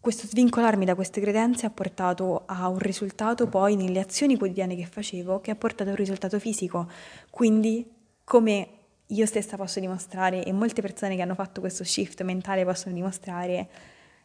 questo 0.00 0.26
svincolarmi 0.26 0.86
da 0.86 0.94
queste 0.94 1.20
credenze 1.20 1.66
ha 1.66 1.70
portato 1.70 2.44
a 2.46 2.66
un 2.68 2.78
risultato 2.78 3.46
poi 3.46 3.76
nelle 3.76 4.00
azioni 4.00 4.38
quotidiane 4.38 4.74
che 4.74 4.86
facevo 4.86 5.42
che 5.42 5.50
ha 5.50 5.54
portato 5.54 5.90
a 5.90 5.92
un 5.92 5.98
risultato 5.98 6.38
fisico. 6.38 6.88
Quindi, 7.28 7.86
come 8.24 8.68
io 9.08 9.26
stessa 9.26 9.58
posso 9.58 9.80
dimostrare 9.80 10.42
e 10.44 10.52
molte 10.52 10.80
persone 10.80 11.14
che 11.14 11.20
hanno 11.20 11.34
fatto 11.34 11.60
questo 11.60 11.84
shift 11.84 12.22
mentale 12.22 12.64
possono 12.64 12.94
dimostrare, 12.94 13.68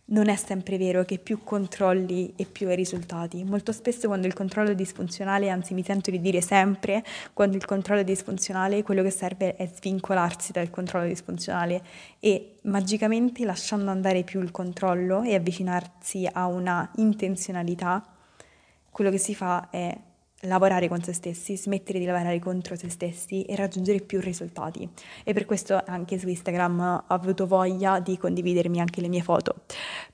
non 0.10 0.30
è 0.30 0.36
sempre 0.36 0.78
vero 0.78 1.04
che 1.04 1.18
più 1.18 1.44
controlli 1.44 2.34
e 2.36 2.46
più 2.46 2.68
hai 2.68 2.76
risultati. 2.76 3.44
Molto 3.44 3.72
spesso 3.72 4.08
quando 4.08 4.28
il 4.28 4.34
controllo 4.34 4.72
è 4.72 4.76
disfunzionale, 4.76 5.50
anzi 5.50 5.74
mi 5.74 5.84
sento 5.84 6.12
di 6.12 6.22
dire 6.22 6.40
sempre, 6.42 7.04
quando 7.34 7.58
il 7.58 7.66
controllo 7.66 8.02
è 8.02 8.04
disfunzionale, 8.04 8.84
quello 8.84 9.04
che 9.04 9.10
serve 9.10 9.56
è 9.56 9.68
svincolarsi 9.68 10.52
dal 10.52 10.70
controllo 10.70 11.08
disfunzionale 11.08 11.84
e 12.20 12.56
magicamente 12.64 13.44
lasciando 13.44 13.92
andare 13.92 14.24
più 14.24 14.42
il 14.42 14.52
controllo 14.52 15.24
e 15.24 15.36
avvicinarsi 15.36 16.28
a 16.32 16.46
una 16.46 16.90
intenzionalità, 16.96 18.06
quello 18.90 19.12
che 19.12 19.18
si 19.18 19.36
fa 19.36 19.70
è 19.70 19.96
lavorare 20.42 20.88
con 20.88 21.02
se 21.02 21.14
stessi, 21.14 21.58
smettere 21.58 21.98
di 21.98 22.06
lavorare 22.06 22.40
contro 22.40 22.76
se 22.76 22.90
stessi 22.90 23.44
e 23.44 23.56
raggiungere 23.56 24.02
più 24.02 24.20
risultati. 24.20 24.88
E 25.24 25.34
per 25.34 25.46
questo 25.46 25.82
anche 25.86 26.20
su 26.20 26.28
Instagram 26.28 27.04
ho 27.08 27.14
avuto 27.14 27.48
voglia 27.48 28.00
di 28.00 28.18
condividermi 28.18 28.80
anche 28.80 29.02
le 29.02 29.08
mie 29.08 29.24
foto, 29.24 29.64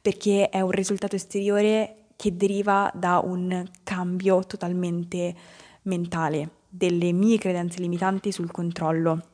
perché 0.01 0.49
è 0.49 0.61
un 0.61 0.71
risultato 0.71 1.15
esteriore 1.15 1.95
che 2.15 2.35
deriva 2.35 2.91
da 2.93 3.19
un 3.19 3.65
cambio 3.83 4.45
totalmente 4.45 5.35
mentale 5.83 6.49
delle 6.69 7.11
mie 7.11 7.37
credenze 7.37 7.81
limitanti 7.81 8.31
sul 8.31 8.51
controllo. 8.51 9.27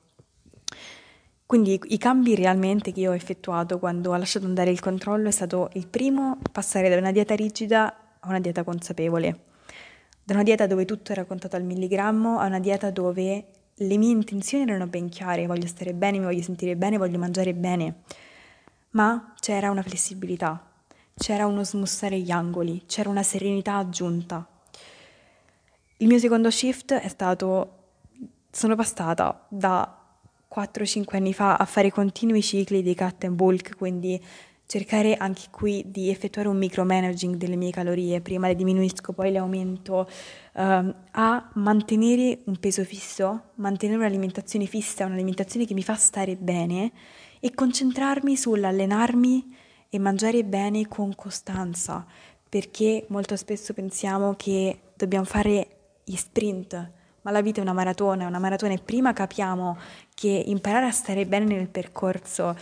Quindi 1.45 1.79
i 1.83 1.97
cambi 1.97 2.35
realmente 2.35 2.91
che 2.91 2.99
io 2.99 3.11
ho 3.11 3.15
effettuato 3.15 3.79
quando 3.79 4.11
ho 4.11 4.15
lasciato 4.15 4.45
andare 4.45 4.69
il 4.69 4.79
controllo 4.79 5.29
è 5.29 5.31
stato 5.31 5.69
il 5.73 5.87
primo 5.87 6.37
passare 6.51 6.89
da 6.89 6.97
una 6.97 7.11
dieta 7.11 7.35
rigida 7.35 8.17
a 8.19 8.27
una 8.27 8.39
dieta 8.39 8.63
consapevole 8.63 9.47
da 10.29 10.35
una 10.35 10.43
dieta 10.43 10.67
dove 10.67 10.85
tutto 10.85 11.11
era 11.11 11.25
contato 11.25 11.55
al 11.55 11.63
milligrammo 11.63 12.37
a 12.37 12.45
una 12.45 12.59
dieta 12.59 12.91
dove 12.91 13.45
le 13.73 13.97
mie 13.97 14.11
intenzioni 14.11 14.63
erano 14.63 14.85
ben 14.85 15.09
chiare, 15.09 15.47
voglio 15.47 15.65
stare 15.65 15.91
bene, 15.95 16.19
mi 16.19 16.25
voglio 16.25 16.43
sentire 16.43 16.75
bene, 16.75 16.99
voglio 16.99 17.17
mangiare 17.17 17.55
bene, 17.55 18.01
ma 18.91 19.33
c'era 19.39 19.71
una 19.71 19.81
flessibilità, 19.81 20.63
c'era 21.15 21.47
uno 21.47 21.63
smussare 21.63 22.19
gli 22.19 22.29
angoli, 22.29 22.83
c'era 22.85 23.09
una 23.09 23.23
serenità 23.23 23.77
aggiunta. 23.77 24.47
Il 25.97 26.07
mio 26.07 26.19
secondo 26.19 26.51
shift 26.51 26.93
è 26.93 27.07
stato, 27.07 27.87
sono 28.51 28.75
passata 28.75 29.47
da 29.47 29.99
4-5 30.53 31.15
anni 31.15 31.33
fa 31.33 31.55
a 31.55 31.65
fare 31.65 31.89
continui 31.89 32.43
cicli 32.43 32.83
di 32.83 32.93
cut 32.93 33.23
and 33.23 33.33
bulk, 33.33 33.75
quindi 33.75 34.23
cercare 34.69 35.15
anche 35.15 35.45
qui 35.49 35.83
di 35.87 36.11
effettuare 36.11 36.47
un 36.47 36.57
micromanaging 36.57 37.37
delle 37.37 37.55
mie 37.55 37.71
calorie, 37.71 38.21
prima 38.21 38.45
le 38.45 38.53
diminuisco, 38.53 39.13
poi 39.13 39.31
le 39.31 39.39
aumento, 39.39 40.07
uh, 40.53 40.61
a 40.61 41.49
mantenere 41.55 42.41
un 42.45 42.55
peso 42.59 42.83
fisso, 42.83 43.45
mantenere 43.55 43.97
un'alimentazione 43.97 44.67
fissa, 44.67 45.07
un'alimentazione 45.07 45.65
che 45.65 45.73
mi 45.73 45.81
fa 45.81 45.95
stare 45.95 46.35
bene 46.35 46.91
e 47.39 47.51
concentrarmi 47.55 48.37
sull'allenarmi 48.37 49.55
e 49.89 49.97
mangiare 49.97 50.43
bene 50.43 50.87
con 50.87 51.15
costanza, 51.15 52.05
perché 52.47 53.07
molto 53.07 53.35
spesso 53.37 53.73
pensiamo 53.73 54.35
che 54.35 54.81
dobbiamo 54.95 55.25
fare 55.25 55.67
gli 56.03 56.15
sprint, 56.15 56.91
ma 57.23 57.31
la 57.31 57.41
vita 57.41 57.59
è 57.59 57.63
una 57.63 57.73
maratona, 57.73 58.25
è 58.25 58.27
una 58.27 58.37
maratona 58.37 58.73
e 58.73 58.77
prima 58.85 59.13
capiamo 59.13 59.79
che 60.13 60.43
imparare 60.45 60.85
a 60.85 60.91
stare 60.91 61.25
bene 61.25 61.45
nel 61.45 61.69
percorso 61.69 62.55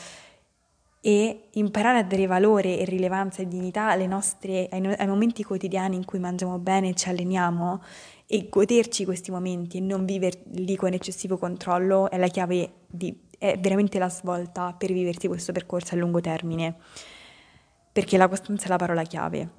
e 1.08 1.48
imparare 1.52 2.00
a 2.00 2.04
dare 2.04 2.28
valore 2.28 2.80
e 2.80 2.84
rilevanza 2.84 3.42
e 3.42 3.48
dignità 3.48 3.96
nostre, 4.08 4.68
ai, 4.70 4.86
ai, 4.94 5.08
momenti 5.08 5.42
quotidiani 5.42 5.96
in 5.96 6.04
cui 6.04 6.20
mangiamo 6.20 6.60
bene 6.60 6.90
e 6.90 6.96
ci 6.96 7.08
alleniamo 7.08 7.82
e 8.26 8.50
goderci 8.50 9.06
questi 9.06 9.32
momenti 9.32 9.78
e 9.78 9.80
non 9.80 10.04
viverli 10.04 10.76
con 10.76 10.92
eccessivo 10.92 11.38
controllo 11.38 12.12
è 12.12 12.18
la 12.18 12.28
chiave 12.28 12.72
di, 12.88 13.18
è 13.38 13.58
veramente 13.58 14.00
la 14.00 14.10
svolta 14.10 14.76
per 14.78 14.92
viversi 14.92 15.30
questo 15.30 15.54
percorso 15.54 15.96
a 15.96 15.98
lungo 15.98 16.20
termine, 16.20 16.76
perché 17.94 18.18
la 18.18 18.28
costanza 18.28 18.66
è 18.66 18.68
la 18.68 18.76
parola 18.76 19.04
chiave. 19.04 19.50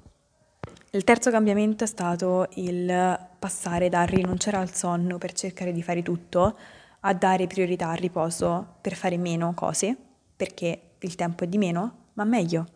Il 0.91 1.03
terzo 1.03 1.31
cambiamento 1.31 1.85
è 1.85 1.87
stato 1.87 2.47
il 2.57 3.19
passare 3.39 3.89
da 3.89 4.03
rinunciare 4.03 4.59
al 4.59 4.75
sonno 4.75 5.17
per 5.17 5.33
cercare 5.33 5.73
di 5.73 5.83
fare 5.83 6.03
tutto 6.03 6.59
a 7.01 7.15
dare 7.15 7.47
priorità 7.47 7.89
al 7.89 7.97
riposo 7.97 8.75
per 8.83 8.95
fare 8.95 9.17
meno 9.17 9.55
cose, 9.55 9.97
perché 10.37 10.83
il 11.07 11.15
tempo 11.15 11.45
è 11.45 11.47
di 11.47 11.59
meno, 11.59 12.07
ma 12.15 12.25
meglio, 12.25 12.67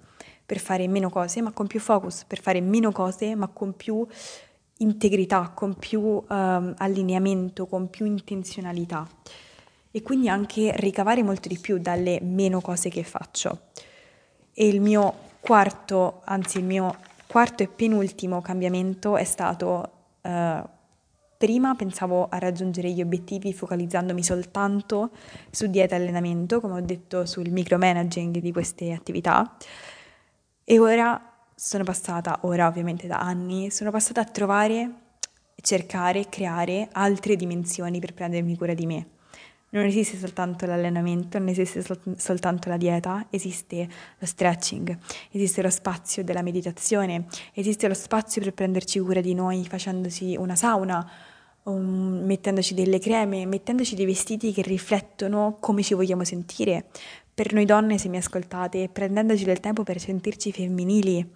per 0.44 0.58
fare 0.58 0.86
meno 0.88 1.10
cose 1.10 1.40
ma 1.40 1.52
con 1.52 1.66
più 1.66 1.80
focus, 1.80 2.24
per 2.24 2.40
fare 2.40 2.60
meno 2.60 2.92
cose 2.92 3.34
ma 3.34 3.48
con 3.48 3.74
più 3.74 4.06
integrità, 4.78 5.52
con 5.54 5.74
più 5.74 6.00
um, 6.00 6.74
allineamento, 6.76 7.66
con 7.66 7.88
più 7.88 8.06
intenzionalità 8.06 9.06
e 9.90 10.02
quindi 10.02 10.28
anche 10.28 10.72
ricavare 10.76 11.22
molto 11.22 11.48
di 11.48 11.58
più 11.58 11.78
dalle 11.78 12.18
meno 12.22 12.60
cose 12.60 12.88
che 12.88 13.04
faccio. 13.04 13.70
E 14.52 14.66
il 14.66 14.80
mio 14.80 15.14
quarto, 15.40 16.22
anzi 16.24 16.58
il 16.58 16.64
mio 16.64 16.96
quarto 17.26 17.62
e 17.62 17.68
penultimo 17.68 18.40
cambiamento 18.40 19.16
è 19.16 19.24
stato 19.24 19.90
uh, 20.22 20.68
Prima 21.42 21.74
pensavo 21.74 22.28
a 22.28 22.38
raggiungere 22.38 22.92
gli 22.92 23.02
obiettivi 23.02 23.52
focalizzandomi 23.52 24.22
soltanto 24.22 25.10
su 25.50 25.66
dieta 25.66 25.96
e 25.96 25.98
allenamento, 25.98 26.60
come 26.60 26.74
ho 26.74 26.80
detto 26.80 27.26
sul 27.26 27.50
micromanaging 27.50 28.38
di 28.38 28.52
queste 28.52 28.92
attività. 28.92 29.56
E 30.62 30.78
ora 30.78 31.20
sono 31.52 31.82
passata, 31.82 32.38
ora 32.42 32.68
ovviamente 32.68 33.08
da 33.08 33.18
anni, 33.18 33.72
sono 33.72 33.90
passata 33.90 34.20
a 34.20 34.24
trovare, 34.24 34.90
cercare, 35.60 36.28
creare 36.28 36.88
altre 36.92 37.34
dimensioni 37.34 37.98
per 37.98 38.14
prendermi 38.14 38.56
cura 38.56 38.74
di 38.74 38.86
me. 38.86 39.06
Non 39.70 39.84
esiste 39.84 40.18
soltanto 40.18 40.64
l'allenamento, 40.66 41.38
non 41.38 41.48
esiste 41.48 41.82
sol- 41.82 42.14
soltanto 42.18 42.68
la 42.68 42.76
dieta, 42.76 43.26
esiste 43.30 43.88
lo 44.16 44.26
stretching, 44.26 44.96
esiste 45.32 45.60
lo 45.60 45.70
spazio 45.70 46.22
della 46.22 46.42
meditazione, 46.42 47.26
esiste 47.52 47.88
lo 47.88 47.94
spazio 47.94 48.40
per 48.42 48.54
prenderci 48.54 49.00
cura 49.00 49.20
di 49.20 49.34
noi 49.34 49.66
facendosi 49.66 50.36
una 50.38 50.54
sauna, 50.54 51.30
um, 51.64 52.22
mettendoci 52.24 52.74
delle 52.74 52.98
creme, 52.98 53.46
mettendoci 53.46 53.94
dei 53.94 54.06
vestiti 54.06 54.52
che 54.52 54.62
riflettono 54.62 55.58
come 55.60 55.82
ci 55.82 55.94
vogliamo 55.94 56.24
sentire. 56.24 56.86
Per 57.34 57.52
noi 57.52 57.64
donne, 57.64 57.98
se 57.98 58.08
mi 58.08 58.18
ascoltate, 58.18 58.88
prendendoci 58.88 59.44
del 59.44 59.60
tempo 59.60 59.82
per 59.82 59.98
sentirci 59.98 60.52
femminili 60.52 61.26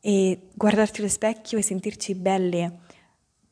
e 0.00 0.38
guardarci 0.54 1.00
allo 1.00 1.10
specchio 1.10 1.58
e 1.58 1.62
sentirci 1.62 2.14
belle, 2.14 2.78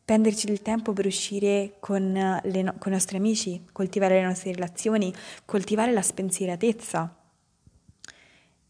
prenderci 0.05 0.47
del 0.47 0.63
tempo 0.63 0.95
per 0.95 1.05
uscire 1.05 1.75
con, 1.81 2.11
no- 2.11 2.75
con 2.79 2.91
i 2.91 2.95
nostri 2.95 3.19
amici, 3.19 3.65
coltivare 3.73 4.15
le 4.15 4.27
nostre 4.27 4.53
relazioni, 4.53 5.13
coltivare 5.45 5.93
la 5.93 6.01
spensieratezza 6.01 7.18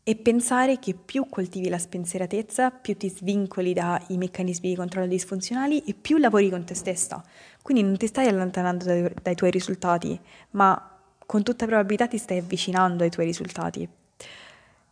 e 0.09 0.17
pensare 0.17 0.79
che 0.79 0.95
più 0.95 1.29
coltivi 1.29 1.69
la 1.69 1.77
spensieratezza, 1.77 2.71
più 2.71 2.97
ti 2.97 3.11
svincoli 3.11 3.75
dai 3.75 4.17
meccanismi 4.17 4.71
di 4.71 4.75
controllo 4.75 5.07
disfunzionali 5.07 5.83
e 5.85 5.93
più 5.93 6.17
lavori 6.17 6.49
con 6.49 6.65
te 6.65 6.73
stessa. 6.73 7.23
Quindi 7.61 7.83
non 7.83 7.99
ti 7.99 8.07
stai 8.07 8.27
allontanando 8.27 8.87
dai, 8.87 9.13
dai 9.21 9.35
tuoi 9.35 9.51
risultati, 9.51 10.19
ma 10.53 10.99
con 11.27 11.43
tutta 11.43 11.67
probabilità 11.67 12.07
ti 12.07 12.17
stai 12.17 12.39
avvicinando 12.39 13.05
ai 13.05 13.11
tuoi 13.11 13.27
risultati. 13.27 13.87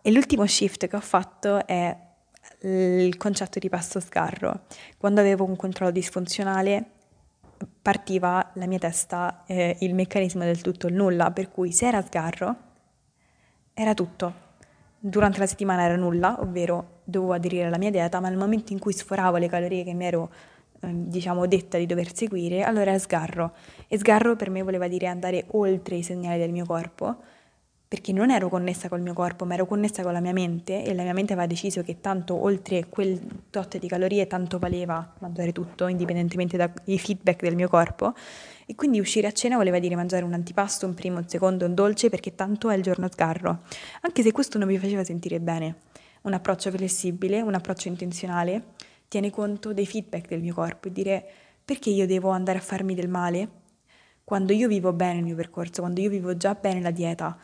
E 0.02 0.12
l'ultimo 0.12 0.46
shift 0.46 0.86
che 0.86 0.96
ho 0.96 1.00
fatto 1.00 1.66
è 1.66 1.96
il 2.60 3.16
concetto 3.16 3.58
di 3.58 3.70
passo 3.70 4.00
sgarro. 4.00 4.64
Quando 4.98 5.20
avevo 5.20 5.44
un 5.44 5.56
controllo 5.56 5.92
disfunzionale 5.92 6.90
partiva 7.80 8.50
la 8.56 8.66
mia 8.66 8.78
testa 8.78 9.44
eh, 9.46 9.78
il 9.80 9.94
meccanismo 9.94 10.44
del 10.44 10.60
tutto 10.60 10.88
il 10.88 10.94
nulla, 10.94 11.30
per 11.30 11.50
cui 11.50 11.72
se 11.72 11.86
era 11.86 12.02
sgarro 12.02 12.56
era 13.72 13.94
tutto, 13.94 14.44
durante 14.98 15.38
la 15.38 15.46
settimana 15.46 15.82
era 15.82 15.96
nulla, 15.96 16.40
ovvero 16.40 17.00
dovevo 17.04 17.32
aderire 17.32 17.66
alla 17.66 17.78
mia 17.78 17.90
dieta, 17.90 18.20
ma 18.20 18.28
nel 18.28 18.38
momento 18.38 18.72
in 18.72 18.78
cui 18.78 18.92
sforavo 18.92 19.36
le 19.36 19.48
calorie 19.48 19.84
che 19.84 19.94
mi 19.94 20.04
ero 20.04 20.30
eh, 20.80 20.88
diciamo 20.92 21.46
detta 21.46 21.78
di 21.78 21.86
dover 21.86 22.14
seguire, 22.14 22.62
allora 22.62 22.98
sgarro. 22.98 23.52
E 23.88 23.98
sgarro 23.98 24.36
per 24.36 24.50
me 24.50 24.62
voleva 24.62 24.88
dire 24.88 25.06
andare 25.06 25.44
oltre 25.52 25.96
i 25.96 26.02
segnali 26.02 26.38
del 26.38 26.52
mio 26.52 26.66
corpo, 26.66 27.16
perché 27.88 28.12
non 28.12 28.30
ero 28.30 28.48
connessa 28.48 28.88
col 28.88 29.00
mio 29.00 29.12
corpo, 29.12 29.44
ma 29.44 29.54
ero 29.54 29.64
connessa 29.64 30.02
con 30.02 30.12
la 30.12 30.20
mia 30.20 30.32
mente 30.32 30.84
e 30.84 30.92
la 30.92 31.04
mia 31.04 31.12
mente 31.12 31.34
aveva 31.34 31.46
deciso 31.46 31.82
che 31.82 32.00
tanto 32.00 32.34
oltre 32.34 32.88
quel 32.88 33.20
tot 33.48 33.78
di 33.78 33.86
calorie 33.86 34.26
tanto 34.26 34.58
valeva 34.58 35.14
mangiare 35.20 35.52
tutto, 35.52 35.86
indipendentemente 35.86 36.56
dai 36.56 36.98
feedback 36.98 37.42
del 37.42 37.54
mio 37.54 37.68
corpo. 37.68 38.14
E 38.66 38.74
quindi 38.74 38.98
uscire 38.98 39.28
a 39.28 39.32
cena 39.32 39.56
voleva 39.56 39.78
dire 39.78 39.94
mangiare 39.94 40.24
un 40.24 40.32
antipasto, 40.32 40.86
un 40.86 40.94
primo, 40.94 41.18
un 41.18 41.28
secondo, 41.28 41.64
un 41.64 41.74
dolce 41.74 42.10
perché 42.10 42.34
tanto 42.34 42.70
è 42.70 42.76
il 42.76 42.82
giorno 42.82 43.08
sgarro, 43.08 43.60
anche 44.00 44.22
se 44.22 44.32
questo 44.32 44.58
non 44.58 44.66
mi 44.66 44.78
faceva 44.78 45.04
sentire 45.04 45.38
bene. 45.38 45.76
Un 46.22 46.32
approccio 46.32 46.72
flessibile, 46.72 47.40
un 47.40 47.54
approccio 47.54 47.86
intenzionale, 47.86 48.74
tiene 49.06 49.30
conto 49.30 49.72
dei 49.72 49.86
feedback 49.86 50.26
del 50.26 50.40
mio 50.40 50.54
corpo 50.54 50.88
e 50.88 50.92
dire 50.92 51.24
perché 51.64 51.90
io 51.90 52.06
devo 52.06 52.30
andare 52.30 52.58
a 52.58 52.62
farmi 52.62 52.96
del 52.96 53.08
male? 53.08 53.48
Quando 54.24 54.52
io 54.52 54.66
vivo 54.66 54.92
bene 54.92 55.18
il 55.18 55.24
mio 55.24 55.36
percorso, 55.36 55.82
quando 55.82 56.00
io 56.00 56.10
vivo 56.10 56.36
già 56.36 56.54
bene 56.54 56.80
la 56.80 56.90
dieta, 56.90 57.38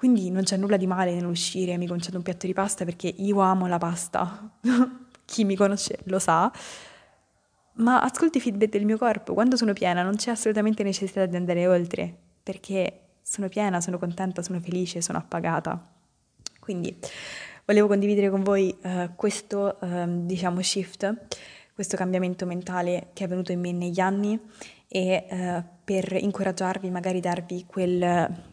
Quindi 0.00 0.30
non 0.30 0.44
c'è 0.44 0.56
nulla 0.56 0.78
di 0.78 0.86
male 0.86 1.12
nell'uscire 1.12 1.72
e 1.72 1.76
mi 1.76 1.86
concede 1.86 2.16
un 2.16 2.22
piatto 2.22 2.46
di 2.46 2.54
pasta 2.54 2.86
perché 2.86 3.06
io 3.18 3.40
amo 3.40 3.66
la 3.66 3.76
pasta. 3.76 4.50
Chi 5.26 5.44
mi 5.44 5.54
conosce 5.54 5.98
lo 6.04 6.18
sa. 6.18 6.50
Ma 7.74 8.00
ascolto 8.00 8.38
i 8.38 8.40
feedback 8.40 8.70
del 8.70 8.86
mio 8.86 8.96
corpo. 8.96 9.34
Quando 9.34 9.58
sono 9.58 9.74
piena 9.74 10.02
non 10.02 10.16
c'è 10.16 10.30
assolutamente 10.30 10.82
necessità 10.82 11.26
di 11.26 11.36
andare 11.36 11.66
oltre 11.66 12.16
perché 12.42 13.08
sono 13.20 13.50
piena, 13.50 13.82
sono 13.82 13.98
contenta, 13.98 14.40
sono 14.40 14.58
felice, 14.58 15.02
sono 15.02 15.18
appagata. 15.18 15.92
Quindi 16.60 16.96
volevo 17.66 17.86
condividere 17.86 18.30
con 18.30 18.42
voi 18.42 18.74
uh, 18.80 19.10
questo, 19.16 19.76
uh, 19.82 20.24
diciamo, 20.24 20.62
shift, 20.62 21.26
questo 21.74 21.98
cambiamento 21.98 22.46
mentale 22.46 23.08
che 23.12 23.24
è 23.24 23.28
venuto 23.28 23.52
in 23.52 23.60
me 23.60 23.72
negli 23.72 24.00
anni 24.00 24.40
e 24.88 25.26
uh, 25.28 25.62
per 25.84 26.16
incoraggiarvi, 26.18 26.88
magari 26.88 27.20
darvi 27.20 27.66
quel 27.66 28.48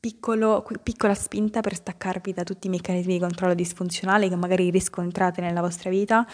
piccolo, 0.00 0.64
piccola 0.82 1.14
spinta 1.14 1.60
per 1.60 1.74
staccarvi 1.74 2.32
da 2.32 2.44
tutti 2.44 2.68
i 2.68 2.70
meccanismi 2.70 3.14
di 3.14 3.18
controllo 3.18 3.54
disfunzionali 3.54 4.28
che 4.28 4.36
magari 4.36 4.70
riscontrate 4.70 5.40
nella 5.40 5.60
vostra 5.60 5.90
vita. 5.90 6.26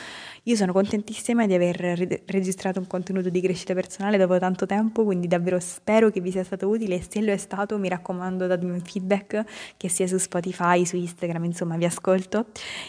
Io 0.42 0.56
sono 0.56 0.72
contentissima 0.72 1.46
di 1.46 1.54
aver 1.54 1.76
re- 1.76 2.22
registrato 2.26 2.78
un 2.78 2.86
contenuto 2.86 3.30
di 3.30 3.40
crescita 3.40 3.72
personale 3.72 4.18
dopo 4.18 4.38
tanto 4.38 4.66
tempo, 4.66 5.04
quindi 5.04 5.28
davvero 5.28 5.58
spero 5.60 6.10
che 6.10 6.20
vi 6.20 6.30
sia 6.30 6.44
stato 6.44 6.68
utile 6.68 6.96
e 6.96 7.06
se 7.08 7.22
lo 7.22 7.32
è 7.32 7.38
stato 7.38 7.78
mi 7.78 7.88
raccomando 7.88 8.46
datemi 8.46 8.72
un 8.72 8.80
feedback 8.80 9.44
che 9.78 9.88
sia 9.88 10.06
su 10.06 10.18
Spotify, 10.18 10.84
su 10.84 10.96
Instagram, 10.96 11.44
insomma 11.44 11.76
vi 11.76 11.86
ascolto. 11.86 12.46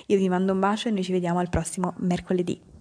Io 0.08 0.18
vi 0.18 0.28
mando 0.28 0.52
un 0.52 0.60
bacio 0.60 0.90
e 0.90 0.92
noi 0.92 1.04
ci 1.04 1.14
vediamo 1.14 1.40
al 1.40 1.50
prossimo 1.50 1.94
mercoledì. 2.00 2.75